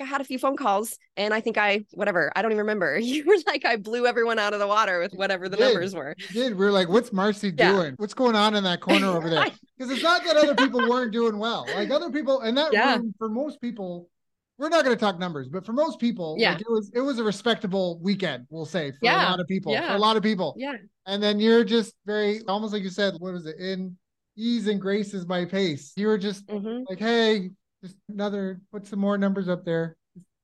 [0.00, 2.98] I had a few phone calls and I think I, whatever, I don't even remember.
[3.08, 6.14] You were like, I blew everyone out of the water with whatever the numbers were.
[6.18, 6.58] You did.
[6.58, 7.72] We are like, what's Marci yeah.
[7.72, 7.94] doing?
[7.96, 9.46] What's going on in that corner over there?
[9.78, 11.64] Because it's not that other people weren't doing well.
[11.72, 12.96] Like other people, and that yeah.
[12.96, 14.10] room, for most people,
[14.58, 16.52] we're not going to talk numbers, but for most people, yeah.
[16.52, 19.28] Like it was it was a respectable weekend, we'll say, for yeah.
[19.28, 19.72] a lot of people.
[19.72, 19.88] Yeah.
[19.88, 20.54] For a lot of people.
[20.58, 20.72] Yeah.
[21.06, 23.56] And then you're just very almost like you said, what was it?
[23.58, 23.96] In
[24.36, 25.92] ease and grace is my pace.
[25.96, 26.84] You were just mm-hmm.
[26.88, 27.50] like, hey,
[27.82, 29.96] just another put some more numbers up there.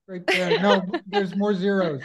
[0.07, 0.61] right there.
[0.61, 2.03] No, there's more zeros.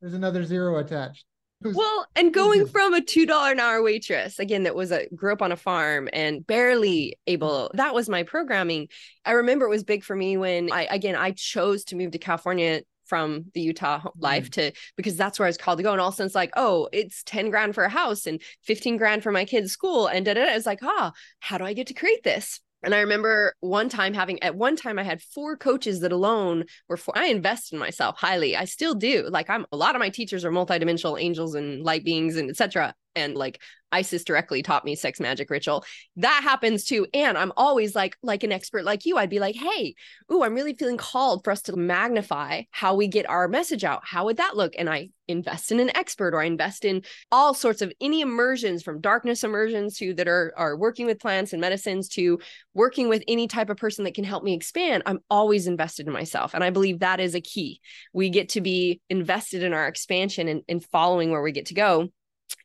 [0.00, 1.24] There's another zero attached.
[1.62, 5.06] Was, well, and going from a two dollar an hour waitress again, that was a
[5.14, 7.70] grew up on a farm and barely able.
[7.74, 8.88] That was my programming.
[9.24, 12.18] I remember it was big for me when I again I chose to move to
[12.18, 14.52] California from the Utah life mm.
[14.54, 15.92] to because that's where I was called to go.
[15.92, 18.40] And all of a sudden it's like, oh, it's 10 grand for a house and
[18.62, 20.06] 15 grand for my kid's school.
[20.06, 20.54] And da da da.
[20.54, 22.60] It's like, ah, how do I get to create this?
[22.82, 26.64] And I remember one time having at one time I had four coaches that alone
[26.88, 28.56] were for I invest in myself highly.
[28.56, 29.28] I still do.
[29.28, 32.94] Like I'm a lot of my teachers are multidimensional angels and light beings and etc.
[33.14, 33.60] and like
[33.92, 35.84] Isis directly taught me sex magic ritual.
[36.16, 37.06] That happens too.
[37.12, 39.94] And I'm always like, like an expert like you, I'd be like, hey,
[40.32, 44.00] ooh, I'm really feeling called for us to magnify how we get our message out.
[44.04, 44.72] How would that look?
[44.78, 48.82] And I invest in an expert or I invest in all sorts of any immersions
[48.82, 52.40] from darkness immersions to that are, are working with plants and medicines to
[52.74, 55.02] working with any type of person that can help me expand.
[55.04, 56.54] I'm always invested in myself.
[56.54, 57.80] And I believe that is a key.
[58.12, 61.74] We get to be invested in our expansion and, and following where we get to
[61.74, 62.08] go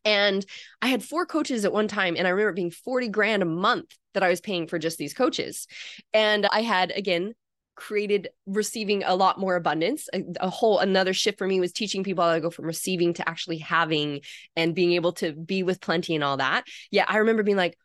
[0.05, 0.45] and
[0.81, 3.95] I had four coaches at one time, and I remember being 40 grand a month
[4.13, 5.67] that I was paying for just these coaches.
[6.13, 7.33] And I had, again,
[7.75, 10.09] created receiving a lot more abundance.
[10.13, 13.13] A, a, whole another shift for me was teaching people how to go from receiving
[13.13, 14.21] to actually having
[14.55, 16.65] and being able to be with plenty and all that.
[16.91, 17.77] Yeah, I remember being like,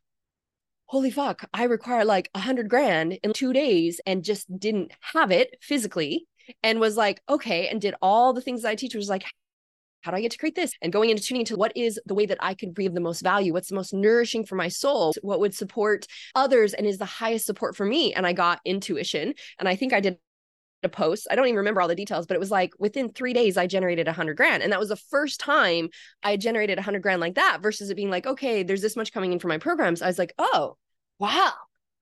[0.86, 5.30] holy fuck, I require like a hundred grand in two days and just didn't have
[5.30, 6.26] it physically
[6.62, 9.24] and was like, okay, and did all the things I teach was like,
[10.02, 10.72] how do I get to create this?
[10.82, 13.22] And going into tuning into what is the way that I could breathe the most
[13.22, 13.52] value?
[13.52, 15.12] What's the most nourishing for my soul?
[15.22, 18.12] What would support others and is the highest support for me?
[18.12, 19.34] And I got intuition.
[19.58, 20.18] And I think I did
[20.82, 21.28] a post.
[21.30, 23.66] I don't even remember all the details, but it was like within three days, I
[23.66, 24.62] generated a hundred grand.
[24.62, 25.88] And that was the first time
[26.22, 29.12] I generated a hundred grand like that versus it being like, okay, there's this much
[29.12, 30.02] coming in for my programs.
[30.02, 30.76] I was like, oh,
[31.18, 31.52] wow.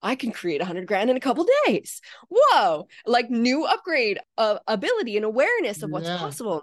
[0.02, 2.00] I can create a hundred grand in a couple days.
[2.30, 6.16] Whoa, like new upgrade of ability and awareness of what's yeah.
[6.16, 6.62] possible.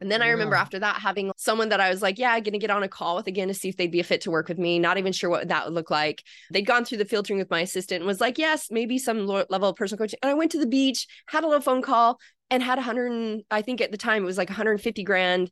[0.00, 2.52] And then I remember after that having someone that I was like, yeah, I'm going
[2.52, 4.30] to get on a call with again to see if they'd be a fit to
[4.30, 4.78] work with me.
[4.78, 6.22] Not even sure what that would look like.
[6.52, 9.68] They'd gone through the filtering with my assistant and was like, yes, maybe some level
[9.68, 10.18] of personal coaching.
[10.22, 12.20] And I went to the beach, had a little phone call
[12.50, 15.50] and had 100, I think at the time it was like 150 grand.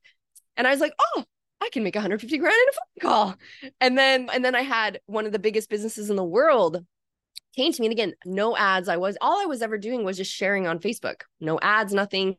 [0.56, 1.24] And I was like, oh,
[1.60, 3.34] I can make 150 grand in a phone call.
[3.80, 6.84] And then, and then I had one of the biggest businesses in the world
[7.56, 10.16] came to me and again no ads i was all i was ever doing was
[10.16, 12.36] just sharing on facebook no ads nothing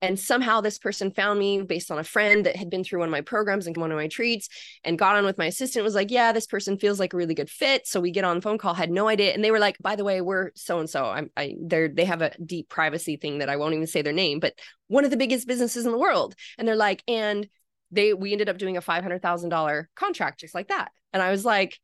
[0.00, 3.08] and somehow this person found me based on a friend that had been through one
[3.08, 4.48] of my programs and one of my treats
[4.84, 7.34] and got on with my assistant was like, yeah, this person feels like a really
[7.34, 7.86] good fit.
[7.86, 9.32] So we get on phone call, had no idea.
[9.32, 11.04] And they were like, by the way, we're so and so.
[11.04, 14.12] I'm I they're they have a deep privacy thing that I won't even say their
[14.12, 14.54] name, but
[14.86, 16.34] one of the biggest businesses in the world.
[16.58, 17.48] And they're like, and
[17.90, 20.92] they we ended up doing a five hundred thousand dollar contract just like that.
[21.12, 21.78] And I was like,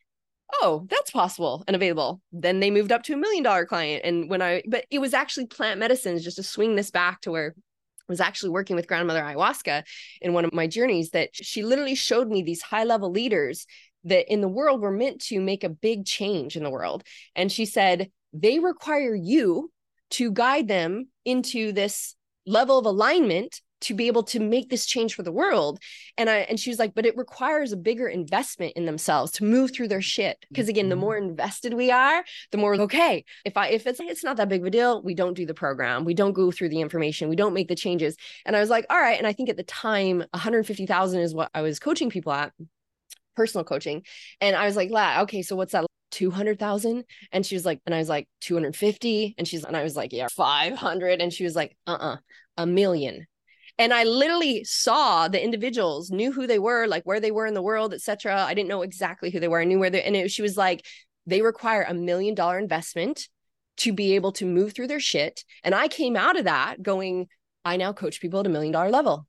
[0.61, 2.21] oh, that's possible and available.
[2.33, 4.03] Then they moved up to a million dollar client.
[4.05, 7.31] And when I, but it was actually plant medicines just to swing this back to
[7.31, 9.85] where I was actually working with grandmother ayahuasca
[10.21, 13.67] in one of my journeys that she literally showed me these high level leaders
[14.05, 17.03] that in the world were meant to make a big change in the world
[17.35, 19.73] and she said they require you
[20.11, 22.15] to guide them into this
[22.47, 25.81] level of alignment to be able to make this change for the world.
[26.19, 29.45] And i and she was like but it requires a bigger investment in themselves to
[29.45, 30.45] move through their shit.
[30.49, 31.01] Because again the mm-hmm.
[31.01, 34.63] more invested we are the more okay if i if it's it's not that big
[34.63, 36.05] of a deal we don't do the program.
[36.05, 37.29] We don't go through the information.
[37.29, 38.17] We don't make the changes.
[38.47, 39.19] And i was like all right.
[39.19, 42.53] And i think at the time 150000 is what i was coaching people at
[43.37, 44.03] personal coaching.
[44.41, 47.95] And i was like La, okay so what's that 200,000 and she was like and
[47.95, 51.57] I was like 250 and she's and I was like yeah 500 and she was
[51.57, 52.19] like uh-uh
[52.57, 53.27] a million
[53.79, 57.55] and i literally saw the individuals knew who they were like where they were in
[57.55, 59.61] the world etc i didn't know exactly who they were.
[59.61, 60.85] I knew where they and it, she was like
[61.27, 63.29] they require a million dollar investment
[63.79, 65.45] to be able to move through their shit.
[65.63, 67.29] And i came out of that going
[67.65, 69.27] i now coach people at a million dollar level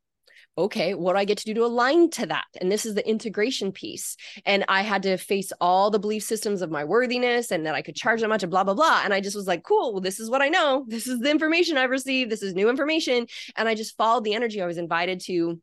[0.57, 2.45] okay, what do I get to do to align to that?
[2.61, 4.15] And this is the integration piece.
[4.45, 7.81] And I had to face all the belief systems of my worthiness and that I
[7.81, 9.01] could charge that much and blah, blah, blah.
[9.03, 10.85] And I just was like, cool, well, this is what I know.
[10.95, 12.31] This is the information I've received.
[12.31, 13.27] This is new information.
[13.57, 14.61] And I just followed the energy.
[14.61, 15.59] I was invited to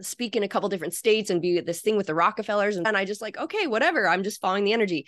[0.00, 2.76] speak in a couple different states and be this thing with the Rockefellers.
[2.76, 4.08] And I just like, okay, whatever.
[4.08, 5.06] I'm just following the energy.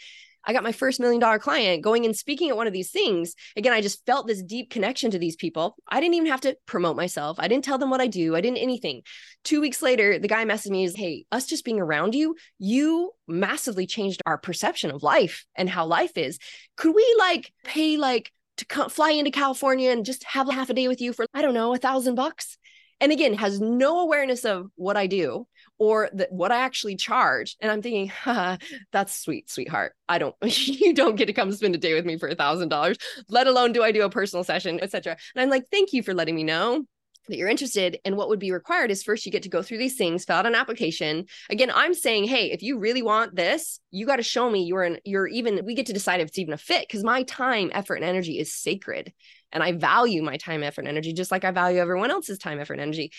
[0.49, 3.35] I got my first million dollar client going and speaking at one of these things.
[3.55, 5.77] Again, I just felt this deep connection to these people.
[5.87, 7.37] I didn't even have to promote myself.
[7.39, 8.35] I didn't tell them what I do.
[8.35, 9.03] I didn't anything.
[9.45, 13.13] Two weeks later, the guy messaged me is, Hey, us just being around you, you
[13.29, 16.39] massively changed our perception of life and how life is.
[16.77, 20.75] Could we like pay like to come, fly into California and just have half a
[20.75, 22.58] day with you for, I don't know, a thousand bucks?
[23.01, 25.47] And again, has no awareness of what I do
[25.79, 27.57] or that what I actually charge.
[27.61, 28.13] And I'm thinking,
[28.93, 29.95] that's sweet, sweetheart.
[30.09, 32.69] I don't, you don't get to come spend a day with me for a thousand
[32.69, 35.17] dollars, let alone do I do a personal session, etc.
[35.35, 36.85] And I'm like, thank you for letting me know
[37.29, 39.79] that you're interested and what would be required is first you get to go through
[39.79, 43.81] these things fill out an application again i'm saying hey if you really want this
[43.91, 46.39] you got to show me you're in you're even we get to decide if it's
[46.39, 49.13] even a fit because my time effort and energy is sacred
[49.53, 52.61] and i value my time effort and energy just like i value everyone else's time
[52.61, 53.11] effort and energy.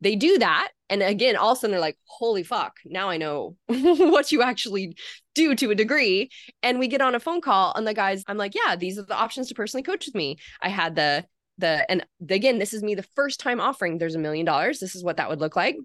[0.00, 3.16] They do that and again all of a sudden they're like holy fuck now i
[3.16, 4.96] know what you actually
[5.34, 6.30] do to a degree.
[6.62, 9.02] And we get on a phone call and the guys i'm like yeah these are
[9.02, 10.36] the options to personally coach with me.
[10.62, 11.24] I had the
[11.58, 14.94] the and again this is me the first time offering there's a million dollars this
[14.94, 15.76] is what that would look like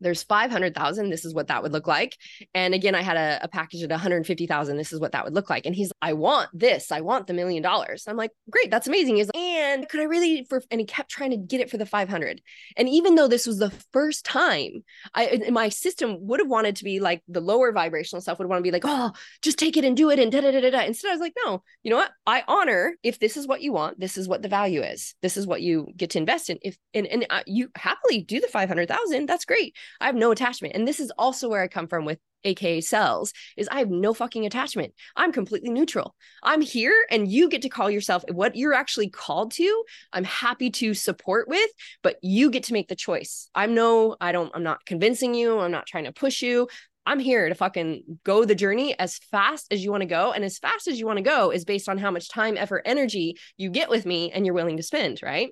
[0.00, 1.10] there's 500,000.
[1.10, 2.16] This is what that would look like.
[2.54, 4.76] And again, I had a, a package at 150,000.
[4.76, 5.66] This is what that would look like.
[5.66, 6.90] And he's, I want this.
[6.90, 8.04] I want the million dollars.
[8.06, 9.16] I'm like, great, that's amazing.
[9.16, 11.76] He's like, and could I really, for, and he kept trying to get it for
[11.76, 12.40] the 500.
[12.76, 14.84] And even though this was the first time,
[15.14, 18.60] I, my system would have wanted to be like the lower vibrational stuff would want
[18.60, 20.80] to be like, oh, just take it and do it and da da da da.
[20.80, 22.10] Instead, I was like, no, you know what?
[22.26, 25.14] I honor if this is what you want, this is what the value is.
[25.22, 26.58] This is what you get to invest in.
[26.62, 29.76] If, and, and uh, you happily do the 500,000, that's great.
[30.00, 30.74] I have no attachment.
[30.74, 34.14] And this is also where I come from with aka cells is i have no
[34.14, 34.94] fucking attachment.
[35.16, 36.14] I'm completely neutral.
[36.42, 40.70] I'm here and you get to call yourself what you're actually called to i'm happy
[40.70, 41.70] to support with
[42.02, 43.50] but you get to make the choice.
[43.54, 45.58] I'm no i don't i'm not convincing you.
[45.58, 46.68] I'm not trying to push you.
[47.06, 50.32] I'm here to fucking go the journey as fast as you want to go.
[50.32, 52.82] And as fast as you want to go is based on how much time effort
[52.84, 55.50] energy you get with me and you're willing to spend right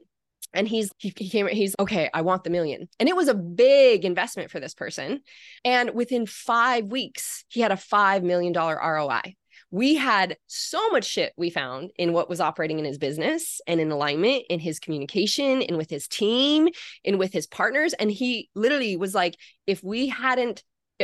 [0.54, 2.88] and he's he, he came he's okay i want the million.
[2.98, 5.20] And it was a big investment for this person.
[5.64, 9.34] And within five weeks he had a five million dollar roi
[9.70, 13.80] we had so much shit we found in what was operating in his business and
[13.80, 16.68] in alignment in his communication and with his team
[17.04, 17.92] and with his partners.
[17.92, 19.36] And he literally was like
[19.66, 20.62] if we hadn't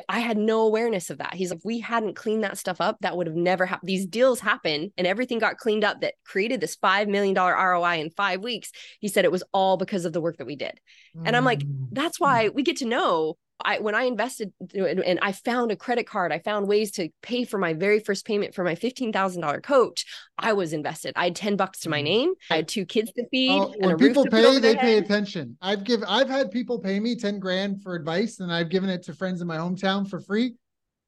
[0.09, 1.35] I had no awareness of that.
[1.35, 3.89] He's like, we hadn't cleaned that stuff up, that would have never happened.
[3.89, 8.11] These deals happened and everything got cleaned up that created this $5 million ROI in
[8.11, 8.73] five weeks.
[9.01, 10.81] He said it was all because of the work that we did.
[11.25, 11.89] And I'm like, mm.
[11.93, 16.07] that's why we get to know I when I invested and I found a credit
[16.07, 19.43] card, I found ways to pay for my very first payment for my fifteen thousand
[19.43, 20.05] dollar coach.
[20.39, 21.13] I was invested.
[21.17, 22.05] I had ten bucks to my mm.
[22.05, 22.33] name.
[22.51, 23.53] I had two kids to feed.
[23.53, 25.57] Oh, when people pay, they pay attention.
[25.63, 29.05] I've given I've had people pay me ten grand for advice, and I've given it
[29.05, 30.55] to friends in my hometown for free.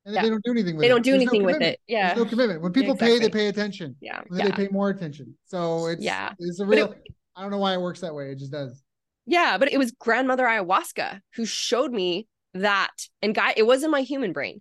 [0.05, 0.23] And yeah.
[0.23, 0.89] they don't do anything with they it.
[0.89, 1.81] They don't do There's anything no with it.
[1.89, 2.15] Yeah.
[2.15, 2.63] There's no commitment.
[2.63, 3.19] When people exactly.
[3.19, 3.97] pay, they pay attention.
[4.01, 4.21] Yeah.
[4.29, 4.45] When yeah.
[4.47, 5.37] they pay more attention.
[5.47, 6.33] So it's yeah.
[6.39, 7.03] It's a real it,
[7.35, 8.31] I don't know why it works that way.
[8.31, 8.85] It just does.
[9.27, 12.29] Yeah, but it was grandmother ayahuasca who showed me
[12.61, 12.93] that
[13.23, 14.61] and guy it wasn't my human brain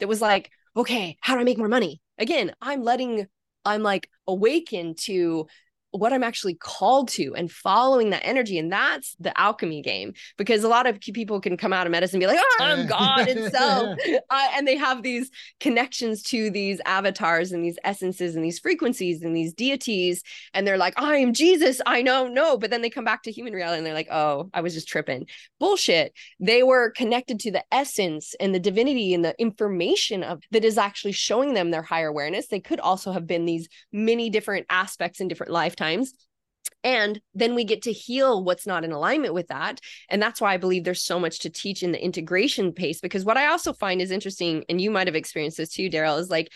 [0.00, 2.00] that was like okay how do i make more money?
[2.18, 3.26] Again i'm letting
[3.64, 5.46] i'm like awakened to
[5.92, 8.58] what I'm actually called to and following that energy.
[8.58, 12.16] And that's the alchemy game because a lot of people can come out of medicine
[12.16, 13.98] and be like, oh, I'm God itself.
[14.30, 15.30] uh, and they have these
[15.60, 20.22] connections to these avatars and these essences and these frequencies and these deities.
[20.54, 21.82] And they're like, I am Jesus.
[21.84, 22.56] I know, no.
[22.56, 24.88] But then they come back to human reality and they're like, oh, I was just
[24.88, 25.26] tripping.
[25.60, 26.14] Bullshit.
[26.40, 30.78] They were connected to the essence and the divinity and the information of that is
[30.78, 32.46] actually showing them their higher awareness.
[32.46, 36.12] They could also have been these many different aspects in different lifetimes times
[36.84, 39.80] and then we get to heal what's not in alignment with that.
[40.08, 43.24] And that's why i believe there's so much to teach in the integration pace because
[43.24, 46.30] what i also find is interesting and you might have experienced this too daryl is
[46.30, 46.48] like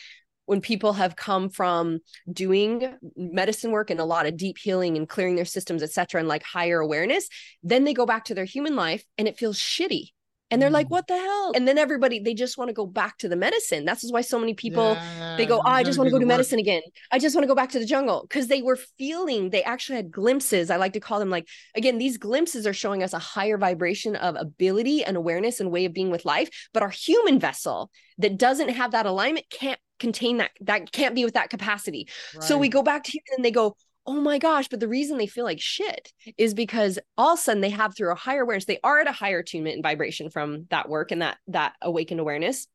[0.47, 1.99] when people have come from
[2.33, 6.29] doing medicine work and a lot of deep healing and clearing their systems etc and
[6.29, 7.29] like higher awareness
[7.63, 10.11] then they go back to their human life and it feels shitty
[10.51, 10.91] and they're like mm.
[10.91, 11.53] what the hell?
[11.55, 13.85] And then everybody they just want to go back to the medicine.
[13.85, 16.27] That's why so many people yeah, they go oh, i just want to go to
[16.27, 16.83] medicine again.
[17.11, 18.23] I just want to go back to the jungle.
[18.23, 21.99] Because they were feeling they actually had glimpses i like to call them like again
[21.99, 25.93] these glimpses are showing us a higher vibration of ability and awareness and way of
[25.93, 26.69] being with life.
[26.73, 31.25] But our human vessel that doesn't have that alignment can't contain that that can't be
[31.25, 32.09] with that capacity.
[32.35, 32.45] Right.
[32.45, 33.77] so we go back to here and they go
[34.07, 37.43] oh my gosh, but the reason they feel like shit is because all of a
[37.43, 40.31] sudden they have through a higher awareness, they are at a higher attunement and vibration
[40.31, 42.67] from that work and that that awakened awareness.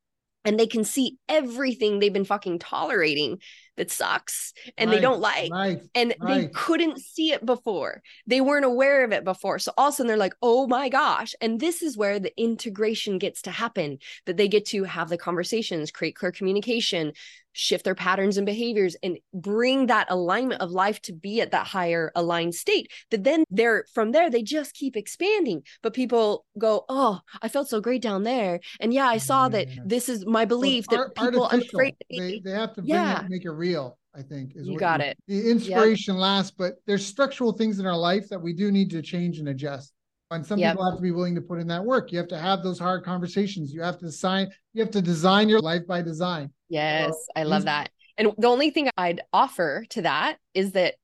[0.44, 3.38] And they can see everything they've been fucking tolerating
[3.78, 5.52] that sucks and right, they don't like.
[5.52, 6.42] Right, and right.
[6.42, 8.02] they couldn't see it before.
[8.26, 9.60] They weren't aware of it before.
[9.60, 11.36] So all of a sudden they're like, oh my gosh.
[11.42, 15.18] And this is where the integration gets to happen, that they get to have the
[15.18, 17.14] conversations, create clear communication,
[17.54, 21.68] shift their patterns and behaviors and bring that alignment of life to be at that
[21.68, 26.86] higher aligned state that then they're from there they just keep expanding but people go
[26.90, 30.46] oh i felt so great down there and yeah i saw that this is my
[30.46, 33.24] belief well, that people are afraid they, they have to yeah.
[33.24, 36.22] It, make it real i think is you got you, it the inspiration yep.
[36.22, 39.50] lasts but there's structural things in our life that we do need to change and
[39.50, 39.94] adjust
[40.32, 40.74] and some yep.
[40.74, 42.12] people have to be willing to put in that work.
[42.12, 43.74] You have to have those hard conversations.
[43.74, 46.52] You have to design, you have to design your life by design.
[46.72, 47.90] Yes, so, I love that.
[48.18, 50.96] And the only thing I'd offer to that is that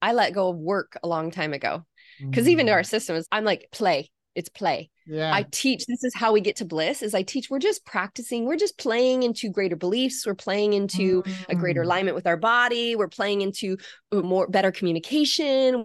[0.00, 1.84] I let go of work a long time ago.
[2.20, 2.50] Because mm.
[2.50, 4.10] even to our systems, I'm like, play.
[4.34, 4.90] It's play.
[5.06, 5.32] Yeah.
[5.32, 8.46] I teach this is how we get to bliss is I teach we're just practicing
[8.46, 11.48] we're just playing into greater beliefs we're playing into mm.
[11.48, 11.84] a greater mm.
[11.84, 13.76] alignment with our body we're playing into
[14.12, 15.84] more better communication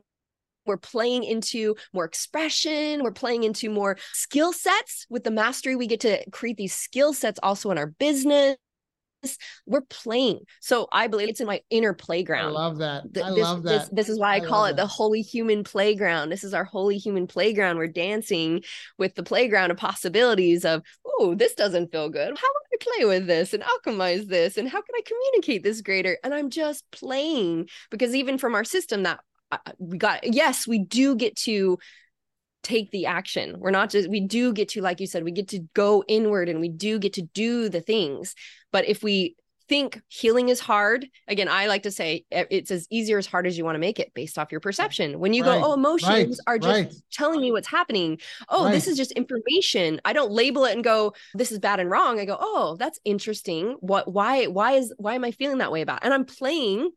[0.65, 5.87] we're playing into more expression we're playing into more skill sets with the mastery we
[5.87, 8.55] get to create these skill sets also in our business
[9.65, 10.39] we're playing.
[10.61, 12.47] So I believe it's in my inner playground.
[12.47, 13.03] I love that.
[13.03, 13.69] I this, love that.
[13.69, 14.83] This, this is why I, I call it that.
[14.83, 16.29] the holy human playground.
[16.29, 17.77] This is our holy human playground.
[17.77, 18.63] We're dancing
[18.97, 22.27] with the playground of possibilities of, oh, this doesn't feel good.
[22.27, 24.57] How would I play with this and alchemize this?
[24.57, 26.17] And how can I communicate this greater?
[26.23, 29.19] And I'm just playing because even from our system that
[29.51, 31.77] uh, we got, yes, we do get to
[32.63, 33.55] take the action.
[33.59, 36.49] We're not just, we do get to, like you said, we get to go inward
[36.49, 38.35] and we do get to do the things.
[38.71, 39.35] But if we
[39.69, 43.45] think healing is hard, again, I like to say it's as easy or as hard
[43.45, 45.19] as you want to make it based off your perception.
[45.19, 46.93] When you right, go, oh, emotions right, are just right.
[47.11, 48.19] telling me what's happening.
[48.47, 49.99] Oh, this is just information.
[50.05, 52.19] I don't label it and go, this is bad and wrong.
[52.19, 53.75] I go, oh, that's interesting.
[53.81, 55.97] What, why, why is, why am I feeling that way about?
[55.97, 56.05] It?
[56.05, 56.89] And I'm playing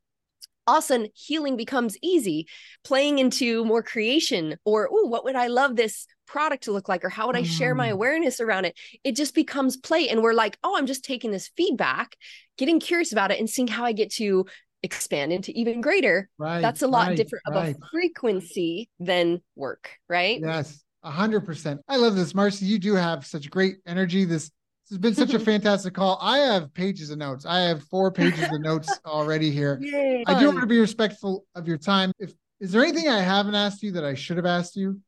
[0.70, 2.46] all of a sudden healing becomes easy.
[2.84, 7.04] Playing into more creation or oh what would i love this product to look like?
[7.04, 7.92] or how would i share my mm.
[7.92, 8.78] awareness around it?
[9.02, 12.16] It just becomes play and we're like oh i'm just taking this feedback
[12.56, 14.46] getting curious about it and seeing how i get to
[14.82, 16.28] expand into even greater.
[16.38, 17.76] Right that's a lot right, different of right.
[17.76, 20.40] a frequency than work right?
[20.40, 21.80] Yes a hundred percent.
[21.88, 22.34] I love this.
[22.34, 24.50] Marci you do have such great energy this
[24.90, 26.18] this has been such a fantastic call.
[26.20, 27.46] I have pages of notes.
[27.46, 29.78] I have four pages of notes already here.
[29.80, 30.24] Yay.
[30.26, 32.12] I do want to be respectful of your time.
[32.18, 35.00] If is there anything I haven't asked you that I should have asked you?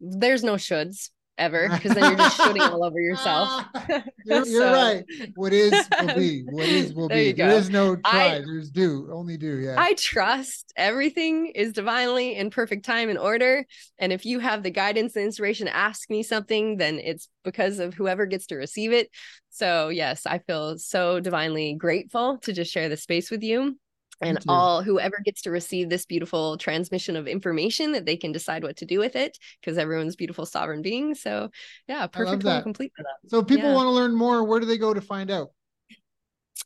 [0.00, 3.64] There's no shoulds ever because then you're just shooting all over yourself.
[4.24, 5.04] you're, you're right.
[5.34, 6.42] What is will be.
[6.42, 7.32] What is will be.
[7.32, 8.36] There is no try.
[8.36, 9.08] I, There's do.
[9.12, 9.58] Only do.
[9.58, 9.76] Yeah.
[9.78, 13.64] I trust everything is divinely in perfect time and order.
[13.98, 17.78] And if you have the guidance and inspiration to ask me something, then it's because
[17.78, 19.10] of whoever gets to receive it.
[19.50, 23.76] So yes, I feel so divinely grateful to just share the space with you
[24.20, 28.62] and all whoever gets to receive this beautiful transmission of information that they can decide
[28.62, 31.20] what to do with it because everyone's beautiful sovereign beings.
[31.20, 31.50] So
[31.88, 33.74] yeah perfect and complete for that so people yeah.
[33.74, 35.48] want to learn more where do they go to find out?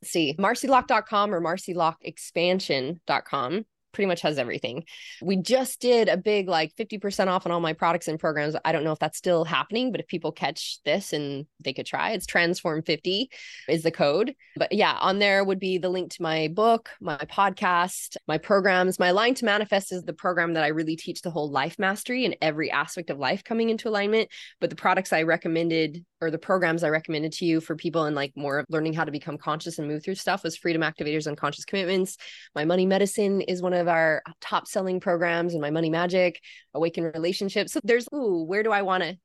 [0.04, 4.84] See marcilock.com or marcilockexpansion.com pretty much has everything.
[5.22, 8.54] We just did a big like 50% off on all my products and programs.
[8.64, 11.86] I don't know if that's still happening, but if people catch this and they could
[11.86, 13.30] try, it's transform 50
[13.68, 14.34] is the code.
[14.56, 18.98] But yeah, on there would be the link to my book, my podcast, my programs.
[18.98, 22.24] My line to Manifest is the program that I really teach the whole life mastery
[22.24, 24.28] and every aspect of life coming into alignment.
[24.60, 28.16] But the products I recommended or the programs I recommended to you for people and
[28.16, 31.36] like more learning how to become conscious and move through stuff was Freedom Activators and
[31.36, 32.16] Conscious Commitments.
[32.54, 36.40] My Money Medicine is one of our top selling programs and my Money Magic,
[36.74, 37.72] Awaken Relationships.
[37.72, 39.16] So there's, ooh, where do I want to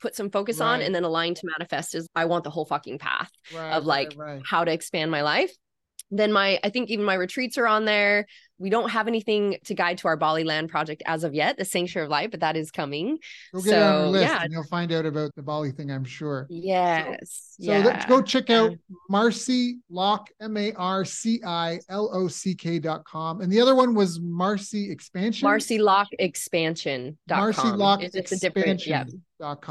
[0.00, 0.74] put some focus right.
[0.74, 0.80] on?
[0.80, 4.14] And then Align to Manifest is I want the whole fucking path right, of like
[4.16, 5.52] right, how to expand my life
[6.10, 8.26] then my i think even my retreats are on there
[8.58, 11.64] we don't have anything to guide to our Bali land project as of yet, the
[11.64, 13.18] Sanctuary of Light, but that is coming.
[13.54, 14.42] Get so, on our list yeah.
[14.42, 16.46] and you'll find out about the Bali thing, I'm sure.
[16.50, 17.56] Yes.
[17.60, 17.82] So, yeah.
[17.82, 18.72] so let's go check out
[19.10, 23.40] Marci Lock, M A R C I L O C K dot com.
[23.40, 25.46] And the other one was Marci Expansion.
[25.46, 27.16] Marci Lock Expansion.
[27.28, 29.04] Marci Lock it's, it's a different, yeah.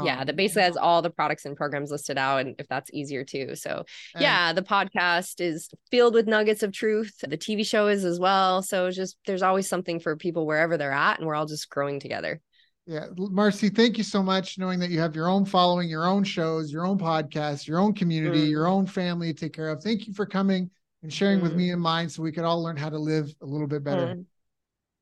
[0.04, 3.24] Yeah, that basically has all the products and programs listed out, and if that's easier
[3.24, 3.54] too.
[3.54, 7.14] So, and yeah, the podcast is filled with nuggets of truth.
[7.20, 8.62] The TV show is as well.
[8.62, 12.00] So, just there's always something for people wherever they're at, and we're all just growing
[12.00, 12.40] together.
[12.86, 14.58] Yeah, Marci, thank you so much.
[14.58, 17.92] Knowing that you have your own following, your own shows, your own podcast your own
[17.92, 18.50] community, mm.
[18.50, 19.82] your own family to take care of.
[19.82, 20.70] Thank you for coming
[21.02, 21.42] and sharing mm.
[21.42, 23.84] with me and mine so we could all learn how to live a little bit
[23.84, 24.14] better.
[24.14, 24.24] Mm.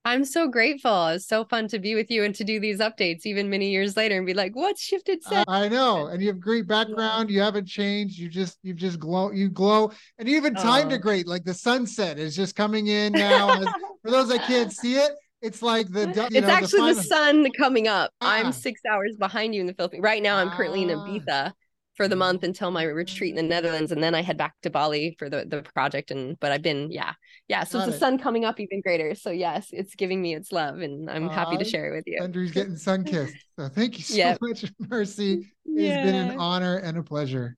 [0.07, 1.09] I'm so grateful.
[1.09, 3.97] It's so fun to be with you and to do these updates even many years
[3.97, 5.45] later and be like, what's shifted since?
[5.49, 6.07] I know.
[6.07, 7.29] And you have great background.
[7.29, 8.17] You haven't changed.
[8.17, 9.91] You just, you just glow, you glow.
[10.19, 11.27] And you even timed it great.
[11.27, 13.61] Like the sunset is just coming in now.
[14.01, 15.11] for those that can't see it,
[15.43, 18.13] it's like the it's know, actually the, the, sun coming up.
[18.21, 18.35] Ah.
[18.35, 20.05] I'm six hours behind you in the Philippines.
[20.05, 21.05] Right now, I'm currently in ah.
[21.05, 21.53] Ibiza
[21.97, 24.71] for the month until my retreat in the Netherlands, and then I head back to
[24.71, 26.11] Bali for the the project.
[26.11, 27.13] And but I've been yeah
[27.49, 27.65] yeah.
[27.65, 29.15] So Got it's the sun coming up even greater.
[29.15, 32.05] So yes, it's giving me its love, and I'm uh, happy to share it with
[32.07, 32.23] you.
[32.23, 33.37] Andrew's getting sun kissed.
[33.59, 34.39] So thank you so yep.
[34.43, 36.05] much, Marci It's yeah.
[36.05, 37.57] been an honor and a pleasure.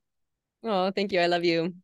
[0.65, 1.21] Oh, thank you.
[1.21, 1.75] I love you.